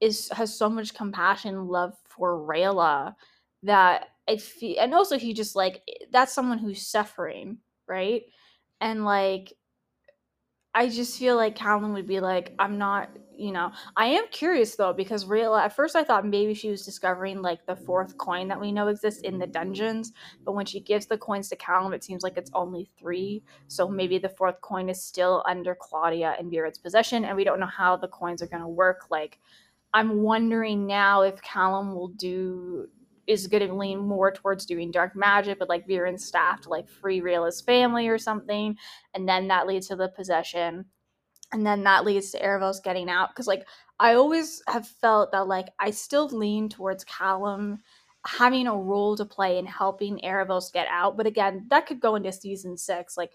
is 0.00 0.28
has 0.30 0.56
so 0.56 0.68
much 0.68 0.94
compassion, 0.94 1.68
love 1.68 1.94
for 2.08 2.38
Rayla 2.38 3.14
that 3.64 4.08
I 4.28 4.36
feel, 4.36 4.76
and 4.80 4.94
also 4.94 5.18
he 5.18 5.34
just 5.34 5.56
like 5.56 5.82
that's 6.10 6.32
someone 6.34 6.58
who's 6.58 6.86
suffering, 6.86 7.58
right? 7.88 8.22
And 8.80 9.04
like 9.04 9.52
I 10.74 10.88
just 10.88 11.18
feel 11.18 11.36
like 11.36 11.54
Callum 11.54 11.92
would 11.92 12.06
be 12.06 12.20
like, 12.20 12.54
I'm 12.58 12.78
not, 12.78 13.10
you 13.36 13.52
know. 13.52 13.72
I 13.96 14.06
am 14.06 14.24
curious 14.30 14.74
though 14.74 14.94
because 14.94 15.26
real 15.26 15.54
at 15.54 15.76
first 15.76 15.94
I 15.94 16.02
thought 16.02 16.26
maybe 16.26 16.54
she 16.54 16.70
was 16.70 16.84
discovering 16.84 17.42
like 17.42 17.66
the 17.66 17.76
fourth 17.76 18.16
coin 18.16 18.48
that 18.48 18.60
we 18.60 18.72
know 18.72 18.88
exists 18.88 19.20
in 19.20 19.38
the 19.38 19.46
dungeons, 19.46 20.12
but 20.46 20.52
when 20.52 20.64
she 20.64 20.80
gives 20.80 21.06
the 21.06 21.18
coins 21.18 21.50
to 21.50 21.56
Callum, 21.56 21.92
it 21.92 22.02
seems 22.02 22.22
like 22.22 22.38
it's 22.38 22.50
only 22.54 22.90
three. 22.98 23.42
So 23.68 23.86
maybe 23.86 24.16
the 24.18 24.30
fourth 24.30 24.62
coin 24.62 24.88
is 24.88 25.02
still 25.02 25.44
under 25.46 25.74
Claudia 25.78 26.36
and 26.38 26.50
Viren's 26.50 26.78
possession, 26.78 27.24
and 27.26 27.36
we 27.36 27.44
don't 27.44 27.60
know 27.60 27.66
how 27.66 27.96
the 27.96 28.08
coins 28.08 28.40
are 28.40 28.46
going 28.46 28.62
to 28.62 28.68
work. 28.68 29.10
Like, 29.10 29.38
I'm 29.92 30.22
wondering 30.22 30.86
now 30.86 31.22
if 31.22 31.42
Callum 31.42 31.94
will 31.94 32.08
do 32.08 32.88
is 33.26 33.46
going 33.46 33.66
to 33.66 33.74
lean 33.74 33.98
more 33.98 34.32
towards 34.32 34.66
doing 34.66 34.90
dark 34.90 35.14
magic 35.14 35.60
with 35.60 35.68
like 35.68 35.86
Viren's 35.86 36.24
staff 36.24 36.60
to 36.62 36.68
like 36.68 36.88
free 36.88 37.20
Rayla's 37.20 37.60
family 37.60 38.08
or 38.08 38.18
something, 38.18 38.76
and 39.14 39.28
then 39.28 39.48
that 39.48 39.66
leads 39.66 39.88
to 39.88 39.96
the 39.96 40.08
possession, 40.08 40.84
and 41.52 41.66
then 41.66 41.84
that 41.84 42.04
leads 42.04 42.30
to 42.32 42.40
Aaravos 42.40 42.82
getting 42.82 43.08
out. 43.08 43.30
Because 43.30 43.46
like 43.46 43.66
I 43.98 44.14
always 44.14 44.62
have 44.68 44.86
felt 44.86 45.32
that 45.32 45.46
like 45.46 45.68
I 45.78 45.90
still 45.90 46.28
lean 46.28 46.68
towards 46.68 47.04
Callum 47.04 47.78
having 48.26 48.66
a 48.66 48.76
role 48.76 49.16
to 49.16 49.24
play 49.24 49.58
in 49.58 49.66
helping 49.66 50.18
Aaravos 50.24 50.72
get 50.72 50.86
out, 50.88 51.16
but 51.16 51.26
again, 51.26 51.66
that 51.70 51.86
could 51.86 52.00
go 52.00 52.14
into 52.14 52.32
season 52.32 52.76
six, 52.76 53.16
like 53.16 53.32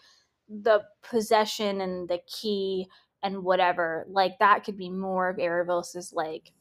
the 0.50 0.82
possession 1.04 1.82
and 1.82 2.08
the 2.08 2.19
key 2.28 2.88
and 3.23 3.43
whatever, 3.43 4.06
like 4.10 4.38
that 4.39 4.63
could 4.63 4.78
be 4.78 4.89
more 4.89 5.30
of 5.30 5.38
Aaravos's 5.38 6.13
like 6.13 6.52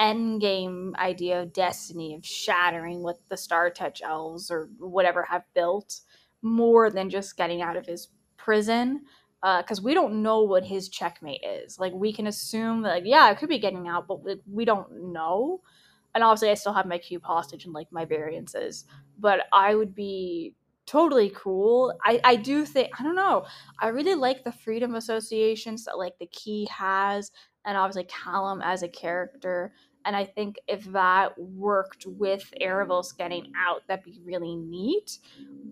end 0.00 0.40
game 0.40 0.94
idea 0.98 1.42
of 1.42 1.52
destiny 1.52 2.14
of 2.14 2.24
shattering 2.24 3.02
what 3.02 3.18
the 3.28 3.36
star 3.36 3.70
touch 3.70 4.00
elves 4.02 4.50
or 4.50 4.70
whatever 4.78 5.22
have 5.22 5.44
built 5.54 6.00
more 6.42 6.90
than 6.90 7.10
just 7.10 7.36
getting 7.36 7.60
out 7.60 7.76
of 7.76 7.84
his 7.84 8.08
prison 8.38 9.02
because 9.42 9.78
uh, 9.78 9.82
we 9.82 9.94
don't 9.94 10.22
know 10.22 10.42
what 10.42 10.64
his 10.64 10.88
checkmate 10.88 11.42
is. 11.44 11.78
Like 11.78 11.92
we 11.92 12.12
can 12.12 12.26
assume 12.26 12.82
that 12.82 12.88
like 12.88 13.02
yeah 13.04 13.30
it 13.30 13.38
could 13.38 13.50
be 13.50 13.58
getting 13.58 13.88
out 13.88 14.08
but 14.08 14.20
we 14.50 14.64
don't 14.64 15.12
know. 15.12 15.60
And 16.14 16.24
obviously 16.24 16.50
i 16.50 16.54
still 16.54 16.72
have 16.72 16.86
my 16.86 16.98
cube 16.98 17.22
hostage 17.22 17.66
and 17.66 17.74
like 17.74 17.92
my 17.92 18.04
variances 18.04 18.86
but 19.18 19.42
i 19.52 19.74
would 19.74 19.94
be 19.94 20.54
totally 20.86 21.30
cool. 21.36 21.92
I 22.04 22.20
i 22.24 22.36
do 22.36 22.64
think 22.64 22.88
i 22.98 23.02
don't 23.04 23.14
know. 23.14 23.44
I 23.78 23.88
really 23.88 24.14
like 24.14 24.44
the 24.44 24.52
freedom 24.52 24.94
associations 24.94 25.84
that 25.84 25.98
like 25.98 26.18
the 26.18 26.26
key 26.26 26.66
has 26.70 27.30
and 27.64 27.76
obviously 27.76 28.04
callum 28.04 28.62
as 28.62 28.82
a 28.82 28.88
character 28.88 29.72
and 30.04 30.16
I 30.16 30.24
think 30.24 30.56
if 30.68 30.84
that 30.92 31.38
worked 31.38 32.06
with 32.06 32.52
Aaravos 32.62 33.16
getting 33.16 33.44
out, 33.68 33.82
that'd 33.88 34.04
be 34.04 34.20
really 34.24 34.56
neat. 34.56 35.18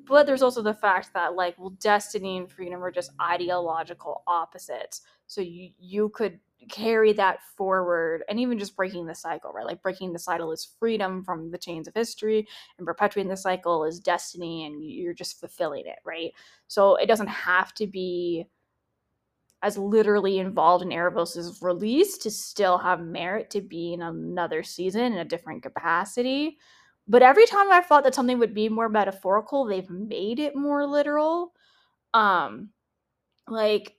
But 0.06 0.26
there's 0.26 0.42
also 0.42 0.62
the 0.62 0.74
fact 0.74 1.10
that 1.14 1.34
like, 1.34 1.58
well, 1.58 1.70
destiny 1.70 2.38
and 2.38 2.50
freedom 2.50 2.82
are 2.82 2.90
just 2.90 3.10
ideological 3.20 4.22
opposites. 4.26 5.02
So 5.26 5.40
you 5.40 5.70
you 5.78 6.08
could 6.10 6.40
carry 6.70 7.12
that 7.14 7.38
forward 7.56 8.24
and 8.28 8.40
even 8.40 8.58
just 8.58 8.76
breaking 8.76 9.06
the 9.06 9.14
cycle, 9.14 9.52
right? 9.52 9.64
Like 9.66 9.82
breaking 9.82 10.12
the 10.12 10.18
cycle 10.18 10.52
is 10.52 10.68
freedom 10.78 11.22
from 11.24 11.50
the 11.50 11.58
chains 11.58 11.86
of 11.88 11.94
history 11.94 12.46
and 12.78 12.86
perpetuating 12.86 13.30
the 13.30 13.36
cycle 13.36 13.84
is 13.84 14.00
destiny 14.00 14.64
and 14.66 14.82
you're 14.84 15.14
just 15.14 15.38
fulfilling 15.40 15.86
it, 15.86 15.98
right? 16.04 16.32
So 16.66 16.96
it 16.96 17.06
doesn't 17.06 17.28
have 17.28 17.72
to 17.74 17.86
be 17.86 18.46
as 19.62 19.76
literally 19.76 20.38
involved 20.38 20.84
in 20.84 20.90
Aaravos' 20.90 21.62
release 21.62 22.16
to 22.18 22.30
still 22.30 22.78
have 22.78 23.00
merit 23.00 23.50
to 23.50 23.60
be 23.60 23.92
in 23.92 24.02
another 24.02 24.62
season 24.62 25.02
in 25.02 25.18
a 25.18 25.24
different 25.24 25.62
capacity. 25.62 26.58
But 27.08 27.22
every 27.22 27.46
time 27.46 27.72
I 27.72 27.80
thought 27.80 28.04
that 28.04 28.14
something 28.14 28.38
would 28.38 28.54
be 28.54 28.68
more 28.68 28.88
metaphorical, 28.88 29.64
they've 29.64 29.90
made 29.90 30.38
it 30.38 30.54
more 30.54 30.86
literal. 30.86 31.54
Um, 32.14 32.70
like 33.48 33.94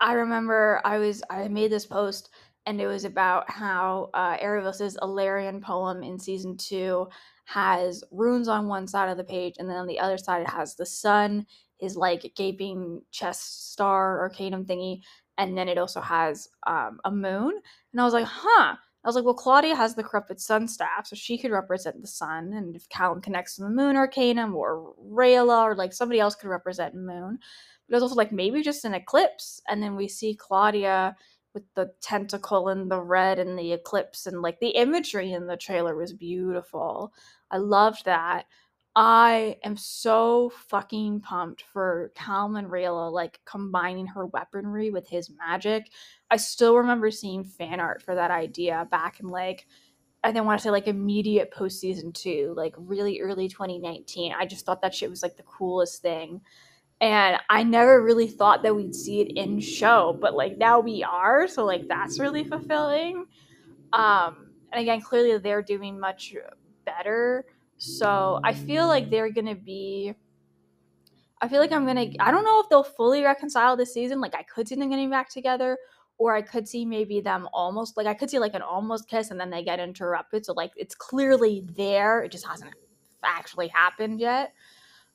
I 0.00 0.14
remember 0.14 0.80
I 0.84 0.98
was 0.98 1.22
I 1.30 1.48
made 1.48 1.72
this 1.72 1.86
post 1.86 2.30
and 2.66 2.80
it 2.80 2.86
was 2.86 3.04
about 3.04 3.50
how 3.50 4.10
uh, 4.14 4.36
Aaravos' 4.38 5.62
poem 5.62 6.02
in 6.02 6.18
season 6.18 6.56
two 6.56 7.08
has 7.44 8.02
runes 8.10 8.48
on 8.48 8.68
one 8.68 8.86
side 8.86 9.10
of 9.10 9.18
the 9.18 9.24
page, 9.24 9.56
and 9.58 9.68
then 9.68 9.76
on 9.76 9.86
the 9.86 9.98
other 9.98 10.16
side 10.16 10.42
it 10.42 10.48
has 10.48 10.74
the 10.74 10.86
sun 10.86 11.44
his 11.78 11.96
like 11.96 12.32
gaping 12.36 13.02
chest 13.10 13.72
star 13.72 14.20
arcanum 14.20 14.64
thingy, 14.64 15.00
and 15.38 15.56
then 15.56 15.68
it 15.68 15.78
also 15.78 16.00
has 16.00 16.48
um, 16.66 16.98
a 17.04 17.10
moon. 17.10 17.52
And 17.92 18.00
I 18.00 18.04
was 18.04 18.14
like, 18.14 18.26
huh. 18.26 18.76
I 19.04 19.08
was 19.08 19.16
like, 19.16 19.24
well, 19.26 19.34
Claudia 19.34 19.76
has 19.76 19.94
the 19.94 20.02
corrupted 20.02 20.40
sun 20.40 20.66
staff, 20.66 21.06
so 21.06 21.14
she 21.14 21.36
could 21.36 21.50
represent 21.50 22.00
the 22.00 22.08
sun, 22.08 22.54
and 22.54 22.74
if 22.74 22.88
Callum 22.88 23.20
connects 23.20 23.56
to 23.56 23.62
the 23.62 23.68
moon 23.68 23.96
arcanum, 23.96 24.54
or 24.54 24.94
Rayla, 24.98 25.62
or 25.62 25.76
like 25.76 25.92
somebody 25.92 26.20
else 26.20 26.34
could 26.34 26.48
represent 26.48 26.94
moon. 26.94 27.38
But 27.86 27.92
it 27.92 27.96
was 27.96 28.02
also 28.02 28.14
like 28.14 28.32
maybe 28.32 28.62
just 28.62 28.86
an 28.86 28.94
eclipse, 28.94 29.60
and 29.68 29.82
then 29.82 29.94
we 29.94 30.08
see 30.08 30.34
Claudia 30.34 31.16
with 31.52 31.64
the 31.74 31.92
tentacle 32.00 32.68
and 32.68 32.90
the 32.90 33.00
red 33.00 33.38
and 33.38 33.58
the 33.58 33.74
eclipse, 33.74 34.26
and 34.26 34.40
like 34.40 34.58
the 34.60 34.70
imagery 34.70 35.32
in 35.32 35.46
the 35.46 35.56
trailer 35.58 35.94
was 35.94 36.14
beautiful. 36.14 37.12
I 37.50 37.58
loved 37.58 38.06
that. 38.06 38.46
I 38.96 39.56
am 39.64 39.76
so 39.76 40.52
fucking 40.68 41.20
pumped 41.20 41.64
for 41.72 42.12
Callum 42.14 42.54
and 42.56 42.68
Rayla 42.68 43.10
like 43.10 43.40
combining 43.44 44.06
her 44.06 44.26
weaponry 44.26 44.90
with 44.90 45.08
his 45.08 45.30
magic. 45.30 45.90
I 46.30 46.36
still 46.36 46.76
remember 46.76 47.10
seeing 47.10 47.42
fan 47.42 47.80
art 47.80 48.02
for 48.02 48.14
that 48.14 48.30
idea 48.30 48.86
back 48.90 49.18
in 49.18 49.26
like 49.26 49.66
I 50.22 50.28
didn't 50.28 50.46
want 50.46 50.60
to 50.60 50.62
say 50.62 50.70
like 50.70 50.86
immediate 50.86 51.50
post 51.50 51.80
season 51.80 52.12
two, 52.12 52.54
like 52.56 52.74
really 52.78 53.20
early 53.20 53.48
2019. 53.48 54.32
I 54.32 54.46
just 54.46 54.64
thought 54.64 54.80
that 54.82 54.94
shit 54.94 55.10
was 55.10 55.22
like 55.22 55.36
the 55.36 55.42
coolest 55.42 56.00
thing. 56.00 56.40
And 57.00 57.38
I 57.50 57.64
never 57.64 58.00
really 58.02 58.28
thought 58.28 58.62
that 58.62 58.74
we'd 58.74 58.94
see 58.94 59.20
it 59.20 59.36
in 59.36 59.60
show, 59.60 60.16
but 60.18 60.34
like 60.34 60.56
now 60.56 60.78
we 60.80 61.02
are, 61.02 61.48
so 61.48 61.64
like 61.64 61.88
that's 61.88 62.20
really 62.20 62.44
fulfilling. 62.44 63.26
Um 63.92 64.52
and 64.72 64.80
again, 64.80 65.00
clearly 65.00 65.36
they're 65.38 65.62
doing 65.62 65.98
much 65.98 66.34
better 66.86 67.44
so 67.78 68.40
I 68.44 68.52
feel 68.52 68.86
like 68.86 69.10
they're 69.10 69.30
gonna 69.30 69.54
be. 69.54 70.14
I 71.40 71.48
feel 71.48 71.60
like 71.60 71.72
I'm 71.72 71.86
gonna. 71.86 72.06
I 72.20 72.30
don't 72.30 72.44
know 72.44 72.60
if 72.60 72.68
they'll 72.68 72.84
fully 72.84 73.22
reconcile 73.22 73.76
this 73.76 73.92
season. 73.92 74.20
Like 74.20 74.34
I 74.34 74.42
could 74.42 74.68
see 74.68 74.74
them 74.74 74.90
getting 74.90 75.10
back 75.10 75.28
together, 75.28 75.78
or 76.18 76.34
I 76.34 76.42
could 76.42 76.68
see 76.68 76.84
maybe 76.84 77.20
them 77.20 77.48
almost 77.52 77.96
like 77.96 78.06
I 78.06 78.14
could 78.14 78.30
see 78.30 78.38
like 78.38 78.54
an 78.54 78.62
almost 78.62 79.08
kiss 79.08 79.30
and 79.30 79.40
then 79.40 79.50
they 79.50 79.64
get 79.64 79.80
interrupted. 79.80 80.46
So 80.46 80.52
like 80.52 80.72
it's 80.76 80.94
clearly 80.94 81.64
there. 81.76 82.22
It 82.22 82.32
just 82.32 82.46
hasn't 82.46 82.72
actually 83.24 83.68
happened 83.68 84.20
yet. 84.20 84.52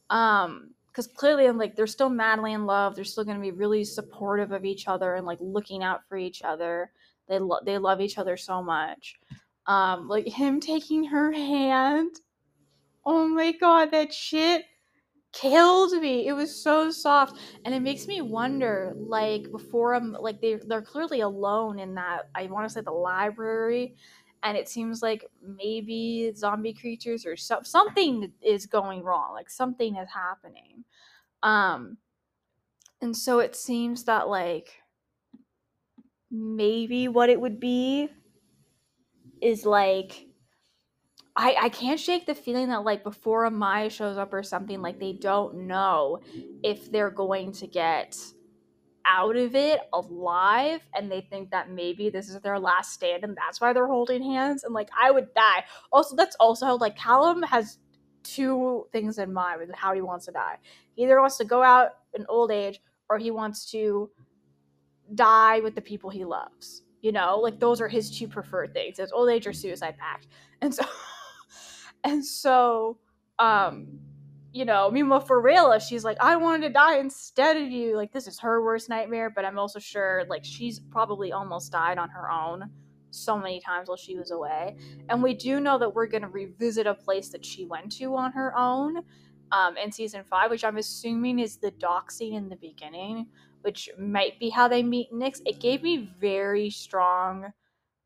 Um, 0.10 0.72
because 0.88 1.08
clearly 1.08 1.46
I'm 1.46 1.58
like 1.58 1.76
they're 1.76 1.88
still 1.88 2.10
madly 2.10 2.54
in 2.54 2.66
love. 2.66 2.96
They're 2.96 3.06
still 3.06 3.24
gonna 3.24 3.40
be 3.40 3.52
really 3.52 3.86
supportive 3.86 4.52
of 4.52 4.66
each 4.66 4.88
other 4.88 5.16
and 5.16 5.26
like 5.26 5.38
looking 5.40 5.84
out 5.84 6.02
for 6.10 6.18
each 6.18 6.42
other. 6.42 6.92
They 7.28 7.40
love 7.40 7.64
they 7.66 7.78
love 7.78 8.02
each 8.02 8.18
other 8.18 8.36
so 8.36 8.62
much. 8.62 9.20
Um, 9.68 10.08
like 10.08 10.28
him 10.28 10.60
taking 10.60 11.06
her 11.06 11.32
hand 11.32 12.20
Oh 13.06 13.28
my 13.28 13.52
god, 13.54 13.92
that 13.92 14.14
shit 14.14 14.66
killed 15.34 15.94
me. 16.02 16.28
It 16.28 16.34
was 16.34 16.62
so 16.64 16.92
soft, 16.92 17.40
and 17.66 17.74
it 17.76 17.82
makes 17.82 18.08
me 18.08 18.22
wonder. 18.22 18.94
Like 18.98 19.52
before, 19.52 19.96
I'm 19.96 20.14
like 20.14 20.42
they 20.42 20.56
they're 20.68 20.82
clearly 20.82 21.22
alone 21.22 21.80
in 21.80 21.96
that. 21.96 22.30
I 22.36 22.48
want 22.48 22.68
to 22.68 22.74
say 22.74 22.82
the 22.82 22.92
library, 22.92 23.96
and 24.44 24.58
it 24.58 24.70
seems 24.70 25.02
like 25.04 25.26
maybe 25.44 26.34
zombie 26.36 26.74
creatures 26.74 27.26
or 27.26 27.38
so, 27.38 27.62
something 27.64 28.34
is 28.42 28.66
going 28.68 29.04
wrong. 29.04 29.34
Like 29.34 29.50
something 29.50 29.96
is 29.98 30.10
happening. 30.10 30.86
Um, 31.44 31.98
and 33.02 33.16
so 33.16 33.40
it 33.40 33.56
seems 33.56 34.06
that 34.06 34.28
like 34.30 34.82
maybe 36.32 37.08
what 37.08 37.30
it 37.30 37.40
would 37.42 37.60
be 37.60 38.10
is 39.42 39.66
like 39.66 40.29
I, 41.40 41.56
I 41.62 41.70
can't 41.70 42.00
shake 42.00 42.26
the 42.26 42.36
feeling 42.36 42.68
that 42.68 42.84
like 42.84 43.02
before 43.02 43.50
Amaya 43.50 43.90
shows 43.90 44.18
up 44.18 44.34
or 44.34 44.44
something, 44.44 44.82
like 44.82 45.00
they 45.00 45.14
don't 45.14 45.68
know 45.68 46.20
if 46.64 46.92
they're 46.92 47.10
going 47.10 47.54
to 47.54 47.66
get 47.66 48.18
out 49.06 49.38
of 49.38 49.56
it 49.56 49.80
alive 49.94 50.82
and 50.94 51.10
they 51.10 51.22
think 51.22 51.50
that 51.52 51.72
maybe 51.72 52.10
this 52.10 52.28
is 52.28 52.42
their 52.42 52.60
last 52.60 52.92
stand 52.92 53.24
and 53.24 53.38
that's 53.38 53.62
why 53.62 53.72
they're 53.72 53.88
holding 53.88 54.22
hands 54.22 54.66
and 54.66 54.74
like 54.74 54.90
I 55.02 55.12
would 55.12 55.34
die. 55.34 55.64
Also 55.94 56.14
that's 56.14 56.36
also 56.42 56.66
how 56.66 56.78
like 56.78 56.98
Callum 56.98 57.42
has 57.44 57.78
two 58.24 58.86
things 58.92 59.18
in 59.18 59.32
mind 59.32 59.62
with 59.62 59.74
how 59.74 59.94
he 59.94 60.02
wants 60.02 60.26
to 60.26 60.34
die. 60.34 60.58
He 60.96 61.04
either 61.04 61.22
wants 61.22 61.38
to 61.38 61.46
go 61.46 61.64
out 61.64 61.92
in 62.16 62.26
old 62.28 62.52
age 62.52 62.82
or 63.10 63.18
he 63.18 63.32
wants 63.32 63.72
to 63.72 64.10
die 65.16 65.62
with 65.62 65.74
the 65.74 65.82
people 65.82 66.10
he 66.10 66.26
loves. 66.26 66.84
You 67.02 67.14
know, 67.14 67.40
like 67.40 67.62
those 67.62 67.80
are 67.80 67.88
his 67.88 68.12
two 68.12 68.28
preferred 68.28 68.74
things. 68.74 69.00
It's 69.00 69.14
old 69.14 69.30
age 69.30 69.48
or 69.48 69.54
suicide 69.54 69.98
pact. 69.98 70.28
And 70.62 70.76
so 70.76 70.84
And 72.04 72.26
so, 72.26 72.98
um, 73.38 74.00
you 74.52 74.66
know, 74.66 74.90
Mima 74.90 75.22
for 75.22 75.42
Rayla, 75.42 75.82
she's 75.82 76.04
like, 76.04 76.18
I 76.20 76.36
wanted 76.36 76.68
to 76.68 76.74
die 76.74 76.98
instead 76.98 77.58
of 77.58 77.70
you. 77.70 77.96
Like, 77.96 78.12
this 78.12 78.28
is 78.28 78.40
her 78.40 78.64
worst 78.64 78.90
nightmare, 78.90 79.30
but 79.30 79.46
I'm 79.46 79.60
also 79.60 79.80
sure, 79.80 80.24
like, 80.30 80.44
she's 80.44 80.80
probably 80.80 81.32
almost 81.32 81.72
died 81.72 81.98
on 81.98 82.10
her 82.10 82.32
own 82.32 82.70
so 83.12 83.38
many 83.38 83.60
times 83.60 83.90
while 83.90 83.98
she 83.98 84.18
was 84.18 84.32
away. 84.32 84.76
And 85.10 85.22
we 85.22 85.34
do 85.34 85.60
know 85.60 85.78
that 85.78 85.94
we're 85.94 86.08
going 86.08 86.22
to 86.24 86.30
revisit 86.30 86.88
a 86.88 86.94
place 86.94 87.30
that 87.30 87.46
she 87.46 87.66
went 87.66 87.92
to 87.94 88.16
on 88.16 88.32
her 88.32 88.56
own 88.58 88.98
um, 89.52 89.78
in 89.78 89.92
season 89.92 90.24
five, 90.24 90.50
which 90.50 90.64
I'm 90.64 90.78
assuming 90.78 91.40
is 91.40 91.58
the 91.58 91.72
dock 91.72 92.12
scene 92.12 92.36
in 92.36 92.50
the 92.50 92.56
beginning, 92.56 93.28
which 93.62 93.90
might 93.98 94.40
be 94.40 94.50
how 94.50 94.68
they 94.68 94.84
meet 94.84 95.12
Nyx. 95.12 95.42
It 95.46 95.60
gave 95.60 95.82
me 95.84 96.10
very 96.20 96.70
strong 96.70 97.52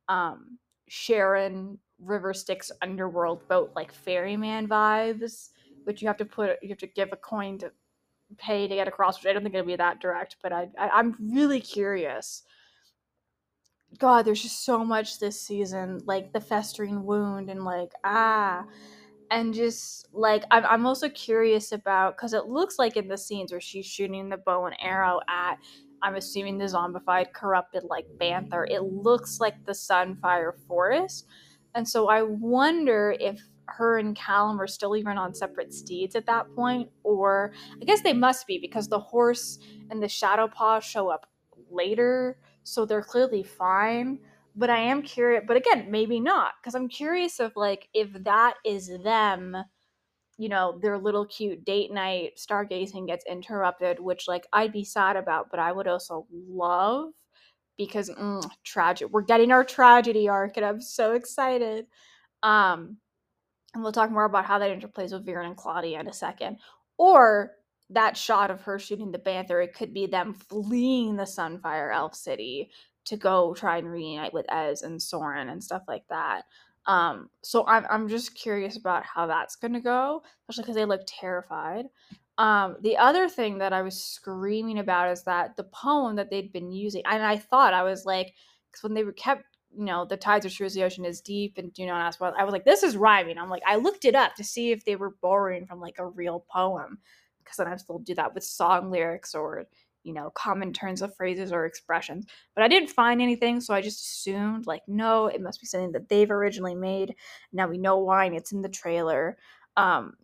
um, 0.08 0.58
Charon 0.89 1.79
River 1.99 2.34
Styx 2.34 2.71
underworld 2.82 3.47
boat 3.47 3.71
like 3.75 3.91
ferryman 3.91 4.67
vibes, 4.67 5.49
which 5.84 6.01
you 6.01 6.08
have 6.08 6.17
to 6.17 6.25
put 6.25 6.58
you 6.62 6.69
have 6.69 6.77
to 6.79 6.88
give 6.88 7.10
a 7.12 7.17
coin 7.17 7.58
to 7.60 7.71
pay 8.38 8.67
to 8.67 8.75
get 8.75 8.88
across, 8.88 9.19
which 9.19 9.29
I 9.29 9.34
don't 9.34 9.43
think 9.43 9.56
it'll 9.56 9.67
be 9.67 9.75
that 9.75 9.99
direct, 9.99 10.38
but 10.41 10.51
I, 10.51 10.69
I 10.77 10.89
I'm 10.89 11.15
really 11.19 11.62
curious. 11.62 12.43
God, 13.99 14.25
there's 14.25 14.41
just 14.41 14.65
so 14.65 14.84
much 14.84 15.19
this 15.19 15.39
season, 15.39 16.01
like 16.06 16.34
the 16.34 16.41
festering 16.41 17.03
wound 17.03 17.49
and 17.49 17.63
like 17.63 17.91
ah 18.03 18.65
and 19.34 19.53
just 19.53 20.08
like 20.13 20.43
I'm, 20.51 20.63
I'm 20.65 20.86
also 20.86 21.10
curious 21.10 21.71
about 21.71 22.15
because 22.15 22.34
it 22.34 22.45
looks 22.45 22.77
like 22.77 22.97
in 22.97 23.08
the 23.08 23.17
scenes 23.17 23.51
where 23.51 23.60
she's 23.60 23.86
shooting 23.86 24.29
the 24.29 24.38
bow 24.38 24.65
and 24.65 24.75
arrow 24.79 25.19
at 25.27 25.58
i'm 26.03 26.15
assuming 26.15 26.58
the 26.58 26.65
zombified 26.65 27.34
corrupted 27.34 27.84
like 27.84 28.06
banther 28.19 28.65
it 28.69 28.84
looks 28.84 29.39
like 29.39 29.65
the 29.65 29.71
sunfire 29.71 30.53
forest 30.67 31.25
and 31.75 31.88
so 31.88 32.09
i 32.09 32.21
wonder 32.21 33.15
if 33.19 33.41
her 33.67 33.97
and 33.97 34.15
callum 34.15 34.59
are 34.59 34.67
still 34.67 34.95
even 34.95 35.17
on 35.17 35.33
separate 35.33 35.73
steeds 35.73 36.15
at 36.15 36.25
that 36.25 36.45
point 36.55 36.89
or 37.03 37.51
i 37.81 37.86
guess 37.86 38.01
they 38.01 38.13
must 38.13 38.45
be 38.47 38.57
because 38.59 38.88
the 38.89 38.99
horse 38.99 39.57
and 39.89 40.01
the 40.03 40.07
shadow 40.07 40.47
paw 40.47 40.79
show 40.79 41.07
up 41.09 41.27
later 41.69 42.38
so 42.63 42.86
they're 42.86 43.01
clearly 43.03 43.43
fine 43.43 44.19
but 44.55 44.69
I 44.69 44.77
am 44.77 45.01
curious. 45.01 45.43
But 45.47 45.57
again, 45.57 45.88
maybe 45.89 46.19
not, 46.19 46.53
because 46.62 46.75
I'm 46.75 46.88
curious 46.88 47.39
of 47.39 47.53
like 47.55 47.89
if 47.91 48.13
that 48.23 48.53
is 48.63 48.91
them, 49.03 49.57
you 50.38 50.49
know, 50.49 50.79
their 50.81 50.97
little 50.97 51.25
cute 51.25 51.63
date 51.63 51.91
night 51.91 52.33
stargazing 52.38 53.07
gets 53.07 53.25
interrupted, 53.29 53.99
which 53.99 54.27
like 54.27 54.47
I'd 54.51 54.71
be 54.73 54.83
sad 54.83 55.15
about, 55.15 55.49
but 55.51 55.59
I 55.59 55.71
would 55.71 55.88
also 55.88 56.27
love 56.31 57.09
because 57.77 58.09
mm, 58.09 58.49
tragic. 58.63 59.09
We're 59.12 59.21
getting 59.21 59.51
our 59.51 59.63
tragedy 59.63 60.29
arc, 60.29 60.57
and 60.57 60.65
I'm 60.65 60.81
so 60.81 61.13
excited. 61.13 61.88
Um, 62.41 62.97
and 63.73 63.81
we'll 63.81 63.91
talk 63.91 64.12
more 64.12 64.25
about 64.25 64.45
how 64.45 64.59
that 64.59 64.69
interplays 64.69 65.12
with 65.12 65.25
Viren 65.25 65.47
and 65.47 65.57
Claudia 65.57 65.99
in 65.99 66.07
a 66.07 66.13
second. 66.13 66.57
Or 66.97 67.51
that 67.89 68.15
shot 68.15 68.51
of 68.51 68.62
her 68.62 68.77
shooting 68.79 69.12
the 69.12 69.19
Banther, 69.19 69.63
it 69.63 69.73
could 69.73 69.93
be 69.93 70.05
them 70.05 70.33
fleeing 70.33 71.15
the 71.15 71.23
Sunfire 71.23 71.93
Elf 71.93 72.15
City 72.15 72.69
to 73.05 73.17
go 73.17 73.53
try 73.53 73.77
and 73.77 73.91
reunite 73.91 74.33
with 74.33 74.51
Ez 74.51 74.83
and 74.83 75.01
Soren 75.01 75.49
and 75.49 75.63
stuff 75.63 75.83
like 75.88 76.07
that. 76.09 76.43
Um, 76.86 77.29
so 77.41 77.65
I'm 77.65 77.86
I'm 77.89 78.09
just 78.09 78.36
curious 78.36 78.77
about 78.77 79.03
how 79.05 79.25
that's 79.27 79.55
gonna 79.55 79.81
go, 79.81 80.21
especially 80.49 80.63
because 80.63 80.75
they 80.75 80.86
look 80.86 81.01
terrified. 81.07 81.86
Um, 82.38 82.78
the 82.82 82.98
other 82.98 83.30
thing 83.30 83.60
that 83.60 83.74
I 83.74 83.84
was 83.84 84.02
screaming 84.02 84.80
about 84.80 85.12
is 85.12 85.24
that 85.24 85.56
the 85.56 85.65
poem 85.65 86.15
that 86.15 86.30
they'd 86.30 86.52
been 86.52 86.72
using, 86.72 87.04
and 87.06 87.24
I 87.24 87.38
thought 87.38 87.74
I 87.74 87.84
was 87.84 88.06
like, 88.06 88.34
because 88.72 88.84
when 88.84 88.93
they 88.96 89.04
were 89.04 89.12
kept, 89.13 89.43
you 89.76 89.86
know, 89.86 90.06
the 90.06 90.17
tides 90.17 90.46
are 90.46 90.50
true 90.50 90.65
as 90.65 90.74
the 90.74 90.84
ocean 90.84 91.06
is 91.06 91.22
deep, 91.22 91.58
and 91.58 91.74
do 91.74 91.86
not 91.86 92.02
ask 92.02 92.19
what. 92.19 92.34
I 92.38 92.43
was 92.43 92.52
like, 92.52 92.65
this 92.65 92.84
is 92.84 92.98
rhyming. 92.98 93.38
I'm 93.38 93.50
like, 93.50 93.63
I 93.67 93.76
looked 93.76 94.06
it 94.06 94.15
up 94.15 94.36
to 94.36 94.43
see 94.43 94.72
if 94.72 94.84
they 94.86 94.96
were 94.96 95.15
borrowing 95.22 95.65
from 95.65 95.80
like 95.80 95.96
a 96.00 96.08
real 96.08 96.46
poem, 96.52 97.00
because 97.43 97.60
I 97.60 97.76
still 97.78 98.00
do 98.00 98.15
that 98.15 98.34
with 98.34 98.43
song 98.43 98.89
lyrics 98.91 99.36
or 99.36 99.65
you 100.04 100.13
know, 100.13 100.30
common 100.32 100.74
turns 100.74 101.02
of 101.02 101.15
phrases 101.15 101.54
or 101.54 101.65
expressions. 101.65 102.26
But 102.56 102.63
I 102.63 102.67
didn't 102.67 102.89
find 102.89 103.22
anything, 103.22 103.62
so 103.62 103.74
I 103.74 103.82
just 103.82 104.02
assumed, 104.02 104.67
like, 104.67 104.82
no, 104.86 105.28
it 105.28 105.41
must 105.41 105.62
be 105.62 105.67
something 105.67 105.93
that 105.93 106.10
they've 106.10 106.30
originally 106.30 106.76
made. 106.76 107.15
Now 107.54 107.67
we 107.67 107.78
know 107.78 108.00
why, 108.00 108.26
and 108.26 108.36
it's 108.36 108.52
in 108.52 108.62
the 108.62 108.69
trailer. 108.69 109.38
Um, 109.78 110.15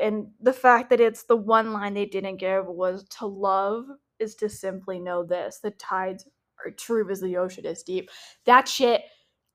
and 0.00 0.28
the 0.40 0.52
fact 0.52 0.90
that 0.90 1.00
it's 1.00 1.24
the 1.24 1.36
one 1.36 1.72
line 1.72 1.94
they 1.94 2.06
didn't 2.06 2.36
give 2.36 2.66
was 2.66 3.04
to 3.18 3.26
love 3.26 3.84
is 4.18 4.34
to 4.36 4.48
simply 4.48 4.98
know 4.98 5.24
this 5.24 5.60
the 5.62 5.70
tides 5.72 6.26
are 6.64 6.70
true 6.72 7.08
as 7.10 7.20
the 7.20 7.36
ocean 7.36 7.64
is 7.66 7.82
deep. 7.82 8.10
That 8.46 8.68
shit 8.68 9.02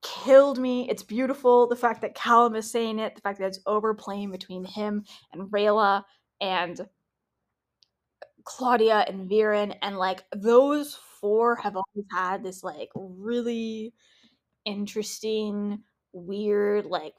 killed 0.01 0.59
me. 0.59 0.89
It's 0.89 1.03
beautiful. 1.03 1.67
The 1.67 1.75
fact 1.75 2.01
that 2.01 2.15
Callum 2.15 2.55
is 2.55 2.69
saying 2.69 2.99
it, 2.99 3.15
the 3.15 3.21
fact 3.21 3.39
that 3.39 3.47
it's 3.47 3.59
overplaying 3.65 4.31
between 4.31 4.63
him 4.63 5.03
and 5.33 5.49
Rayla 5.51 6.03
and 6.41 6.87
Claudia 8.43 9.05
and 9.07 9.29
Viren, 9.29 9.75
and 9.81 9.97
like 9.97 10.23
those 10.35 10.97
four 11.19 11.55
have 11.55 11.75
always 11.75 12.05
had 12.11 12.43
this 12.43 12.63
like 12.63 12.89
really 12.95 13.93
interesting, 14.65 15.79
weird, 16.13 16.85
like 16.85 17.15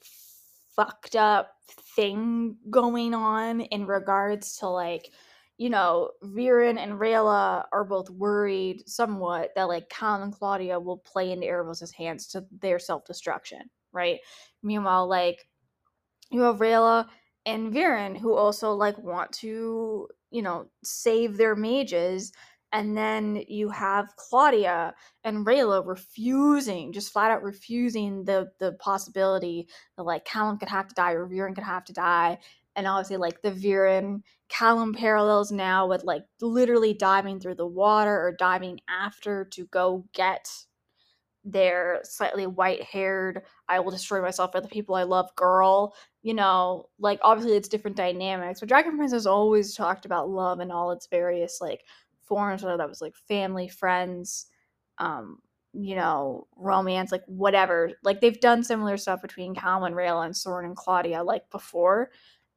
fucked 0.76 1.16
up 1.16 1.52
thing 1.96 2.56
going 2.70 3.14
on 3.14 3.62
in 3.62 3.86
regards 3.86 4.56
to 4.58 4.68
like 4.68 5.10
you 5.58 5.70
know, 5.70 6.10
Viren 6.22 6.76
and 6.76 7.00
Rayla 7.00 7.64
are 7.72 7.84
both 7.84 8.10
worried 8.10 8.86
somewhat 8.86 9.52
that 9.56 9.68
like 9.68 9.88
Callum 9.88 10.24
and 10.24 10.32
Claudia 10.34 10.78
will 10.78 10.98
play 10.98 11.32
into 11.32 11.46
Aaravos' 11.46 11.94
hands 11.94 12.26
to 12.28 12.44
their 12.60 12.78
self 12.78 13.06
destruction, 13.06 13.62
right? 13.90 14.18
Meanwhile, 14.62 15.08
like 15.08 15.48
you 16.30 16.42
have 16.42 16.58
Rayla 16.58 17.06
and 17.46 17.72
Viren 17.72 18.18
who 18.18 18.34
also 18.34 18.72
like 18.72 18.98
want 18.98 19.32
to 19.32 20.08
you 20.30 20.42
know, 20.42 20.66
save 20.82 21.36
their 21.36 21.56
mages. 21.56 22.32
And 22.76 22.94
then 22.94 23.42
you 23.48 23.70
have 23.70 24.14
Claudia 24.16 24.94
and 25.24 25.46
Rayla 25.46 25.86
refusing, 25.86 26.92
just 26.92 27.10
flat 27.10 27.30
out 27.30 27.42
refusing 27.42 28.24
the 28.24 28.50
the 28.58 28.72
possibility 28.72 29.66
that 29.96 30.02
like 30.02 30.26
Callum 30.26 30.58
could 30.58 30.68
have 30.68 30.86
to 30.88 30.94
die 30.94 31.12
or 31.12 31.26
Viren 31.26 31.54
could 31.54 31.64
have 31.64 31.84
to 31.84 31.94
die. 31.94 32.36
And 32.76 32.86
obviously, 32.86 33.16
like 33.16 33.40
the 33.40 33.50
Viren 33.50 34.20
Callum 34.50 34.92
parallels 34.92 35.50
now 35.50 35.86
with 35.88 36.04
like 36.04 36.24
literally 36.42 36.92
diving 36.92 37.40
through 37.40 37.54
the 37.54 37.66
water 37.66 38.14
or 38.14 38.36
diving 38.38 38.80
after 38.90 39.46
to 39.52 39.64
go 39.68 40.04
get 40.12 40.46
their 41.44 42.00
slightly 42.02 42.46
white 42.46 42.82
haired, 42.82 43.42
I 43.70 43.80
will 43.80 43.92
destroy 43.92 44.20
myself 44.20 44.52
for 44.52 44.60
the 44.60 44.68
people 44.68 44.96
I 44.96 45.04
love 45.04 45.34
girl. 45.36 45.94
You 46.22 46.34
know, 46.34 46.90
like 46.98 47.20
obviously 47.22 47.56
it's 47.56 47.68
different 47.68 47.96
dynamics, 47.96 48.60
but 48.60 48.68
Dragon 48.68 48.98
Prince 48.98 49.12
has 49.12 49.26
always 49.26 49.74
talked 49.74 50.04
about 50.04 50.28
love 50.28 50.60
and 50.60 50.72
all 50.72 50.90
its 50.90 51.06
various 51.06 51.58
like 51.60 51.84
forms, 52.26 52.62
whether 52.62 52.76
that 52.76 52.88
was 52.88 53.00
like 53.00 53.14
family, 53.28 53.68
friends, 53.68 54.46
um, 54.98 55.38
you 55.72 55.94
know, 55.94 56.46
romance, 56.56 57.12
like 57.12 57.24
whatever. 57.26 57.92
Like 58.02 58.20
they've 58.20 58.40
done 58.40 58.64
similar 58.64 58.96
stuff 58.96 59.22
between 59.22 59.54
Cal 59.54 59.84
and 59.84 59.94
Rayla 59.94 60.26
and 60.26 60.36
Soren 60.36 60.66
and 60.66 60.76
Claudia 60.76 61.22
like 61.22 61.48
before 61.50 62.10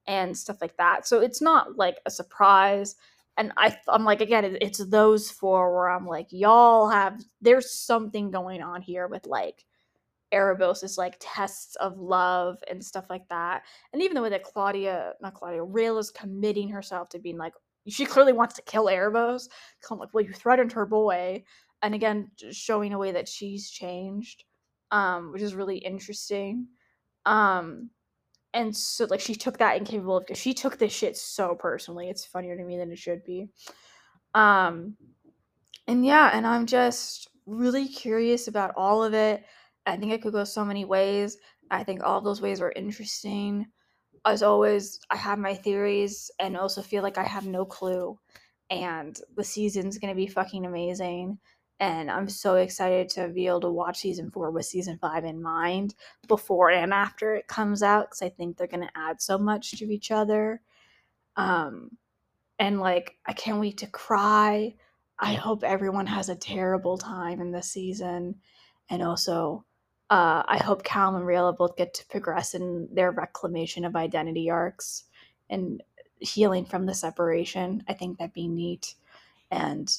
and 0.08 0.38
stuff 0.38 0.58
like 0.62 0.78
that. 0.78 1.08
So 1.08 1.20
it's 1.20 1.42
not 1.42 1.78
like 1.78 1.98
a 2.06 2.12
surprise 2.12 2.96
and 3.38 3.54
I 3.58 3.78
I'm 3.88 4.04
like 4.04 4.22
again 4.22 4.58
it's 4.60 4.80
those 4.86 5.32
four 5.32 5.74
where 5.74 5.90
I'm 5.90 6.06
like 6.06 6.28
y'all 6.32 6.90
have 6.90 7.22
there's 7.42 7.72
something 7.72 8.32
going 8.32 8.62
on 8.62 8.82
here 8.82 9.08
with 9.08 9.26
like 9.28 9.66
Aaravos 10.34 10.98
like 10.98 11.16
tests 11.20 11.76
of 11.78 11.98
love 11.98 12.58
and 12.70 12.84
stuff 12.84 13.06
like 13.10 13.28
that. 13.30 13.64
And 13.94 14.02
even 14.02 14.16
the 14.16 14.22
way 14.22 14.30
that 14.30 14.44
Claudia, 14.44 15.14
not 15.22 15.34
Claudia, 15.34 15.64
Rail 15.64 15.98
is 15.98 16.12
committing 16.12 16.70
herself 16.70 17.10
to 17.10 17.20
being 17.20 17.38
like, 17.38 17.54
she 17.90 18.06
clearly 18.06 18.34
wants 18.34 18.56
to 18.56 18.62
kill 18.64 18.86
Aaravos. 18.86 19.50
I'm 19.90 19.98
like, 20.00 20.10
well, 20.14 20.24
you 20.24 20.34
threatened 20.34 20.74
her 20.74 20.86
boy. 20.86 21.44
And 21.82 21.96
again, 21.96 22.32
showing 22.52 22.94
a 22.94 22.98
way 22.98 23.12
that 23.14 23.28
she's 23.28 23.70
changed, 23.70 24.44
um, 24.92 25.32
which 25.32 25.42
is 25.42 25.56
really 25.56 25.78
interesting. 25.78 26.68
Um, 27.26 27.90
and 28.54 28.76
so 28.76 29.06
like 29.10 29.20
she 29.20 29.36
took 29.36 29.58
that 29.58 29.78
incapable 29.78 30.18
of 30.18 30.26
she 30.34 30.54
took 30.54 30.78
this 30.78 30.94
shit 30.94 31.16
so 31.16 31.56
personally 31.56 32.10
it's 32.10 32.26
funnier 32.26 32.56
to 32.58 32.64
me 32.64 32.78
than 32.78 32.92
it 32.92 32.98
should 32.98 33.24
be 33.24 33.48
um 34.34 34.96
and 35.88 36.06
yeah 36.06 36.32
and 36.34 36.46
i'm 36.48 36.66
just 36.66 37.30
really 37.46 37.88
curious 37.88 38.48
about 38.48 38.72
all 38.76 39.04
of 39.04 39.14
it 39.14 39.44
i 39.86 39.96
think 39.96 40.12
it 40.12 40.22
could 40.22 40.34
go 40.34 40.44
so 40.44 40.66
many 40.66 40.86
ways 40.86 41.38
i 41.72 41.84
think 41.84 42.04
all 42.04 42.18
of 42.18 42.24
those 42.24 42.42
ways 42.42 42.62
are 42.62 42.74
interesting 42.76 43.66
as 44.26 44.44
always 44.44 45.00
i 45.10 45.16
have 45.16 45.40
my 45.40 45.54
theories 45.54 46.32
and 46.40 46.58
also 46.58 46.82
feel 46.82 47.04
like 47.04 47.18
i 47.18 47.24
have 47.24 47.48
no 47.48 47.66
clue 47.66 48.18
and 48.70 49.20
the 49.36 49.44
season's 49.44 49.98
gonna 49.98 50.16
be 50.16 50.28
fucking 50.28 50.66
amazing 50.66 51.38
and 51.80 52.12
I'm 52.12 52.28
so 52.28 52.56
excited 52.56 53.08
to 53.10 53.30
be 53.30 53.48
able 53.48 53.62
to 53.62 53.70
watch 53.70 54.00
season 54.00 54.32
four 54.32 54.52
with 54.52 54.66
season 54.66 54.98
five 54.98 55.24
in 55.24 55.42
mind 55.42 55.96
before 56.28 56.72
and 56.72 56.94
after 56.94 57.36
it 57.36 57.48
comes 57.48 57.82
out 57.82 58.08
because 58.08 58.22
I 58.22 58.30
think 58.30 58.58
they're 58.58 58.68
going 58.68 58.86
to 58.86 58.98
add 58.98 59.22
so 59.22 59.38
much 59.38 59.72
to 59.72 59.86
each 59.86 60.12
other. 60.12 60.62
Um, 61.38 61.92
and 62.58 62.82
like, 62.82 63.16
I 63.26 63.32
can't 63.32 63.62
wait 63.62 63.78
to 63.78 63.88
cry. 63.88 64.76
I 65.18 65.34
hope 65.34 65.64
everyone 65.64 66.08
has 66.08 66.28
a 66.28 66.36
terrible 66.36 66.98
time 66.98 67.40
in 67.40 67.52
this 67.52 67.72
season. 67.72 68.36
And 68.90 69.02
also, 69.02 69.64
uh, 70.10 70.44
I 70.48 70.58
hope 70.58 70.84
Cal 70.84 71.16
and 71.16 71.26
Rayla 71.26 71.56
both 71.56 71.78
get 71.78 71.94
to 71.96 72.06
progress 72.08 72.56
in 72.56 72.88
their 72.92 73.12
reclamation 73.12 73.86
of 73.86 73.96
identity 73.96 74.50
arcs 74.50 75.04
and 75.50 75.84
healing 76.20 76.66
from 76.66 76.86
the 76.86 76.94
separation. 76.94 77.84
I 77.88 77.94
think 77.94 78.18
that'd 78.18 78.34
be 78.34 78.48
neat. 78.48 78.96
And 79.52 79.96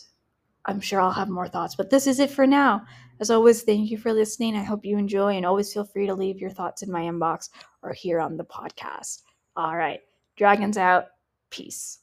I'm 0.66 0.80
sure 0.80 1.00
I'll 1.00 1.10
have 1.10 1.28
more 1.28 1.48
thoughts, 1.48 1.74
but 1.74 1.90
this 1.90 2.06
is 2.06 2.20
it 2.20 2.30
for 2.30 2.46
now. 2.46 2.84
As 3.20 3.30
always, 3.30 3.62
thank 3.62 3.90
you 3.90 3.98
for 3.98 4.12
listening. 4.12 4.56
I 4.56 4.62
hope 4.62 4.84
you 4.84 4.98
enjoy 4.98 5.36
and 5.36 5.46
always 5.46 5.72
feel 5.72 5.84
free 5.84 6.06
to 6.06 6.14
leave 6.14 6.38
your 6.38 6.50
thoughts 6.50 6.82
in 6.82 6.90
my 6.90 7.02
inbox 7.02 7.50
or 7.82 7.92
here 7.92 8.20
on 8.20 8.36
the 8.36 8.44
podcast. 8.44 9.22
All 9.56 9.76
right. 9.76 10.00
Dragons 10.36 10.76
out. 10.76 11.06
Peace. 11.50 11.98